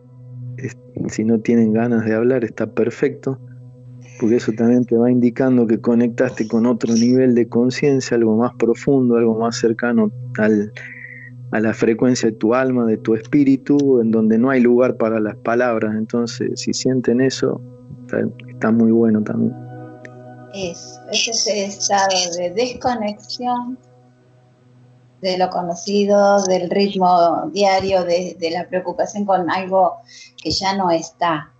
si 1.09 1.25
no 1.25 1.39
tienen 1.39 1.73
ganas 1.73 2.05
de 2.05 2.13
hablar, 2.13 2.43
está 2.43 2.67
perfecto, 2.67 3.39
porque 4.19 4.37
eso 4.37 4.51
también 4.51 4.85
te 4.85 4.97
va 4.97 5.09
indicando 5.09 5.69
que 5.69 5.81
conectaste 5.81 6.49
con 6.49 6.67
otro 6.67 6.93
nivel 6.95 7.37
de 7.37 7.49
conciencia, 7.49 8.17
algo 8.17 8.37
más 8.37 8.53
profundo, 8.59 9.17
algo 9.17 9.39
más 9.39 9.59
cercano 9.59 10.11
al, 10.39 10.73
a 11.53 11.61
la 11.61 11.73
frecuencia 11.73 12.31
de 12.31 12.37
tu 12.37 12.53
alma, 12.53 12.85
de 12.85 12.97
tu 12.97 13.15
espíritu, 13.15 14.01
en 14.01 14.11
donde 14.11 14.37
no 14.37 14.51
hay 14.51 14.61
lugar 14.61 14.97
para 14.97 15.21
las 15.21 15.37
palabras. 15.37 15.95
Entonces, 15.97 16.61
si 16.61 16.73
sienten 16.73 17.21
eso, 17.21 17.61
está, 18.49 18.73
muy 18.73 18.91
bueno 18.91 19.23
también. 19.23 19.55
Es, 20.53 21.01
ese 21.13 21.67
estado 21.67 22.09
de 22.39 22.51
desconexión 22.51 23.79
de 25.23 25.39
lo 25.39 25.49
conocido, 25.51 26.43
del 26.43 26.69
ritmo 26.69 27.49
diario, 27.53 28.05
de, 28.05 28.37
la 28.51 28.67
preocupación 28.69 29.25
con 29.25 29.49
algo 29.51 29.99
que 30.43 30.51
ya 30.51 30.75
no 30.75 30.91
está, 30.91 31.53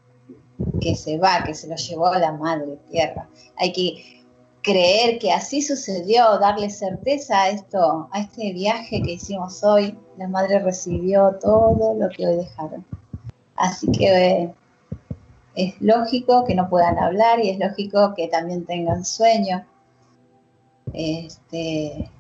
que 0.81 0.97
se 0.97 1.17
va, 1.17 1.45
que 1.45 1.55
se 1.55 1.69
lo 1.69 1.77
llevó 1.77 2.09
a 2.09 2.19
la 2.19 2.33
madre 2.33 2.77
tierra. 2.91 3.29
Hay 3.57 3.73
que 3.73 4.25
creer 4.63 5.21
que 5.21 5.33
así 5.33 5.63
sucedió, 5.63 6.39
darle 6.41 6.71
certeza 6.71 7.43
a 7.43 7.51
esto, 7.51 8.09
a 8.11 8.21
este 8.21 8.53
viaje 8.53 9.01
que 9.01 9.13
hicimos 9.13 9.63
hoy. 9.63 9.97
La 10.19 10.27
madre 10.27 10.59
recibió 10.59 11.39
todo 11.41 11.95
lo 11.95 12.09
que 12.11 12.27
hoy 12.27 12.37
dejaron. 12.39 12.85
Así 13.55 13.93
que 13.93 14.07
eh, 14.07 14.55
es 15.55 15.81
lógico 15.81 16.45
que 16.45 16.57
no 16.57 16.69
puedan 16.69 16.99
hablar 16.99 17.39
y 17.39 17.51
es 17.51 17.61
lógico 17.61 18.13
que 18.17 18.27
también 18.27 18.67
tengan 18.67 19.05
sueño. 19.05 19.65
Este, 20.93 22.11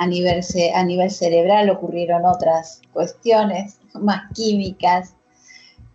a 0.00 0.06
nivel, 0.06 0.40
a 0.74 0.82
nivel 0.82 1.10
cerebral 1.10 1.68
ocurrieron 1.68 2.24
otras 2.24 2.80
cuestiones 2.90 3.76
más 3.92 4.32
químicas, 4.32 5.14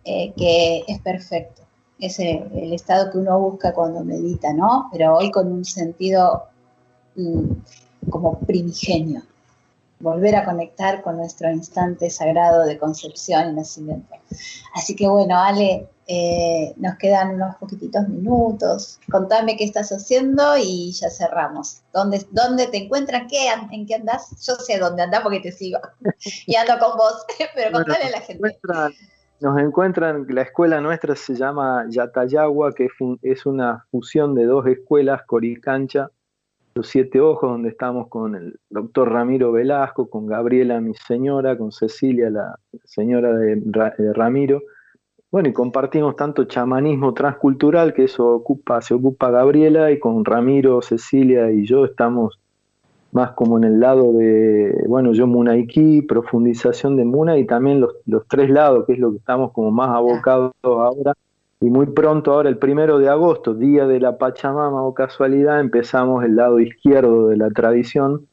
eh, 0.04 0.32
que 0.36 0.84
es 0.86 1.00
perfecto. 1.00 1.62
Es 1.98 2.20
el, 2.20 2.72
estado 2.72 3.10
que 3.10 3.18
uno 3.18 3.40
busca 3.40 3.74
cuando 3.74 4.04
medita, 4.04 4.52
¿no? 4.52 4.88
Pero 4.92 5.16
hoy 5.16 5.32
con 5.32 5.50
un 5.50 5.64
sentido 5.64 6.44
mm, 7.16 7.50
como 8.08 8.38
primigenio. 8.38 9.22
Volver 9.98 10.36
a 10.36 10.44
conectar 10.44 11.02
con 11.02 11.16
nuestro 11.16 11.50
instante 11.50 12.10
sagrado 12.10 12.64
de 12.64 12.78
concepción 12.78 13.50
y 13.50 13.52
nacimiento. 13.54 14.14
Así 14.74 14.94
que 14.94 15.08
bueno, 15.08 15.38
Ale, 15.38 15.88
eh, 16.08 16.72
nos 16.76 16.96
quedan 16.98 17.34
unos 17.34 17.56
poquititos 17.56 18.08
minutos. 18.08 19.00
Contame 19.10 19.56
qué 19.56 19.64
estás 19.64 19.90
haciendo 19.90 20.56
y 20.56 20.92
ya 20.92 21.10
cerramos. 21.10 21.82
¿Dónde, 21.92 22.24
dónde 22.30 22.68
te 22.68 22.76
encuentras? 22.84 23.24
¿Qué, 23.28 23.48
¿En 23.72 23.86
qué 23.86 23.96
andas? 23.96 24.30
Yo 24.46 24.54
sé 24.54 24.78
dónde 24.78 25.02
andas 25.02 25.22
porque 25.22 25.40
te 25.40 25.50
sigo. 25.50 25.80
y 26.46 26.54
ando 26.54 26.78
con 26.78 26.96
vos, 26.96 27.26
pero 27.54 27.72
contale 27.72 28.04
a 28.04 28.10
la 28.10 28.20
gente. 28.20 28.58
nos 29.40 29.58
encuentran, 29.58 30.26
la 30.28 30.42
escuela 30.42 30.80
nuestra 30.80 31.16
se 31.16 31.34
llama 31.34 31.84
Yatayagua, 31.88 32.72
que 32.72 32.88
es, 33.22 33.46
una 33.46 33.84
fusión 33.90 34.34
de 34.36 34.44
dos 34.44 34.64
escuelas, 34.66 35.22
Coricancha, 35.26 36.10
Los 36.76 36.88
Siete 36.88 37.20
Ojos, 37.20 37.50
donde 37.50 37.70
estamos 37.70 38.08
con 38.08 38.36
el 38.36 38.60
doctor 38.70 39.10
Ramiro 39.10 39.50
Velasco, 39.50 40.08
con 40.08 40.26
Gabriela, 40.26 40.80
mi 40.80 40.94
señora, 40.94 41.58
con 41.58 41.72
Cecilia, 41.72 42.30
la 42.30 42.58
señora 42.84 43.32
de 43.34 44.12
Ramiro 44.12 44.62
bueno, 45.30 45.48
y 45.48 45.52
compartimos 45.52 46.16
tanto 46.16 46.44
chamanismo 46.44 47.12
transcultural, 47.12 47.92
que 47.92 48.04
eso 48.04 48.26
ocupa, 48.26 48.80
se 48.80 48.94
ocupa 48.94 49.30
Gabriela, 49.30 49.90
y 49.90 49.98
con 49.98 50.24
Ramiro, 50.24 50.80
Cecilia 50.82 51.50
y 51.50 51.66
yo 51.66 51.84
estamos 51.84 52.38
más 53.12 53.32
como 53.32 53.58
en 53.58 53.64
el 53.64 53.80
lado 53.80 54.12
de, 54.12 54.84
bueno, 54.88 55.12
yo 55.12 55.26
Munaiki, 55.26 56.02
profundización 56.02 56.96
de 56.96 57.04
Muna, 57.04 57.38
y 57.38 57.44
también 57.44 57.80
los, 57.80 57.96
los 58.06 58.26
tres 58.28 58.50
lados, 58.50 58.86
que 58.86 58.94
es 58.94 58.98
lo 58.98 59.10
que 59.10 59.18
estamos 59.18 59.52
como 59.52 59.70
más 59.70 59.90
abocados 59.90 60.52
ahora. 60.62 61.12
Y 61.60 61.70
muy 61.70 61.86
pronto, 61.86 62.32
ahora 62.32 62.50
el 62.50 62.58
primero 62.58 62.98
de 62.98 63.08
agosto, 63.08 63.54
día 63.54 63.86
de 63.86 63.98
la 63.98 64.18
Pachamama 64.18 64.82
o 64.82 64.92
casualidad, 64.92 65.60
empezamos 65.60 66.22
el 66.24 66.36
lado 66.36 66.60
izquierdo 66.60 67.28
de 67.28 67.38
la 67.38 67.50
tradición, 67.50 68.26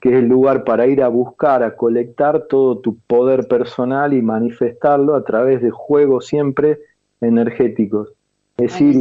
que 0.00 0.10
es 0.10 0.16
el 0.16 0.28
lugar 0.28 0.64
para 0.64 0.86
ir 0.86 1.02
a 1.02 1.08
buscar, 1.08 1.62
a 1.62 1.74
colectar 1.74 2.46
todo 2.48 2.78
tu 2.78 2.98
poder 3.06 3.48
personal 3.48 4.12
y 4.12 4.20
manifestarlo 4.20 5.14
a 5.14 5.24
través 5.24 5.62
de 5.62 5.70
juegos 5.70 6.26
siempre 6.26 6.78
energéticos. 7.22 8.12
Es 8.58 8.72
decir, 8.72 8.96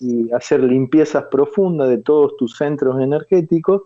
y, 0.00 0.24
y 0.26 0.32
hacer 0.32 0.62
limpiezas 0.62 1.24
profundas 1.24 1.88
de 1.88 1.98
todos 1.98 2.36
tus 2.36 2.56
centros 2.56 3.00
energéticos 3.00 3.82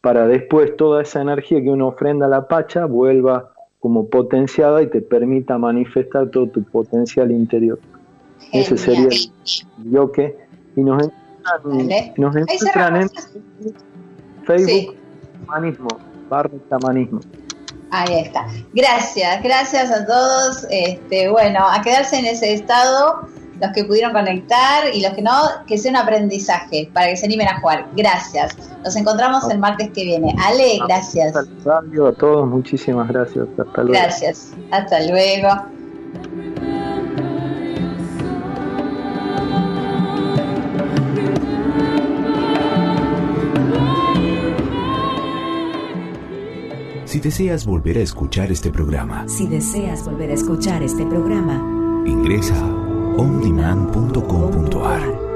para 0.00 0.26
después 0.26 0.76
toda 0.76 1.02
esa 1.02 1.20
energía 1.22 1.62
que 1.62 1.70
uno 1.70 1.88
ofrenda 1.88 2.26
a 2.26 2.28
la 2.28 2.48
Pacha 2.48 2.86
vuelva 2.86 3.52
como 3.80 4.08
potenciada 4.08 4.82
y 4.82 4.88
te 4.88 5.00
permita 5.00 5.58
manifestar 5.58 6.28
todo 6.30 6.48
tu 6.48 6.62
potencial 6.64 7.30
interior. 7.30 7.78
Ese 8.52 8.76
sería 8.76 9.08
el 9.08 9.90
yoke. 9.90 10.36
Y 10.74 10.80
nos 10.80 11.02
encuentran, 11.02 12.12
nos 12.16 12.36
encuentran 12.36 12.96
en 12.96 13.10
Facebook, 14.46 14.96
chamanismo, 15.46 15.88
barra 16.28 16.50
chamanismo. 16.70 17.20
Ahí 17.90 18.20
está. 18.20 18.46
Gracias, 18.72 19.42
gracias 19.42 19.90
a 19.90 20.06
todos. 20.06 20.66
Este, 20.70 21.28
bueno, 21.28 21.60
a 21.68 21.82
quedarse 21.82 22.18
en 22.18 22.24
ese 22.24 22.54
estado, 22.54 23.28
los 23.60 23.70
que 23.72 23.84
pudieron 23.84 24.12
conectar 24.12 24.84
y 24.94 25.02
los 25.02 25.12
que 25.12 25.20
no, 25.20 25.32
que 25.66 25.76
sea 25.76 25.90
un 25.90 25.98
aprendizaje 25.98 26.90
para 26.94 27.08
que 27.08 27.18
se 27.18 27.26
animen 27.26 27.48
a 27.48 27.60
jugar. 27.60 27.86
Gracias. 27.94 28.56
Nos 28.82 28.96
encontramos 28.96 29.48
el 29.50 29.58
martes 29.58 29.90
que 29.90 30.04
viene. 30.04 30.34
Ale, 30.42 30.78
gracias. 30.86 31.36
A 31.36 32.12
todos, 32.18 32.48
muchísimas 32.48 33.08
gracias. 33.08 33.46
Hasta 33.58 33.82
luego. 33.82 33.92
Gracias. 33.92 34.52
Hasta 34.70 35.06
luego. 35.06 35.71
Si 47.12 47.20
deseas 47.20 47.66
volver 47.66 47.98
a 47.98 48.00
escuchar 48.00 48.50
este 48.50 48.70
programa, 48.70 49.28
si 49.28 49.46
deseas 49.46 50.02
volver 50.02 50.30
a 50.30 50.32
escuchar 50.32 50.82
este 50.82 51.04
programa, 51.04 51.60
ingresa 52.06 52.64
ondemand.com.ar 53.18 55.31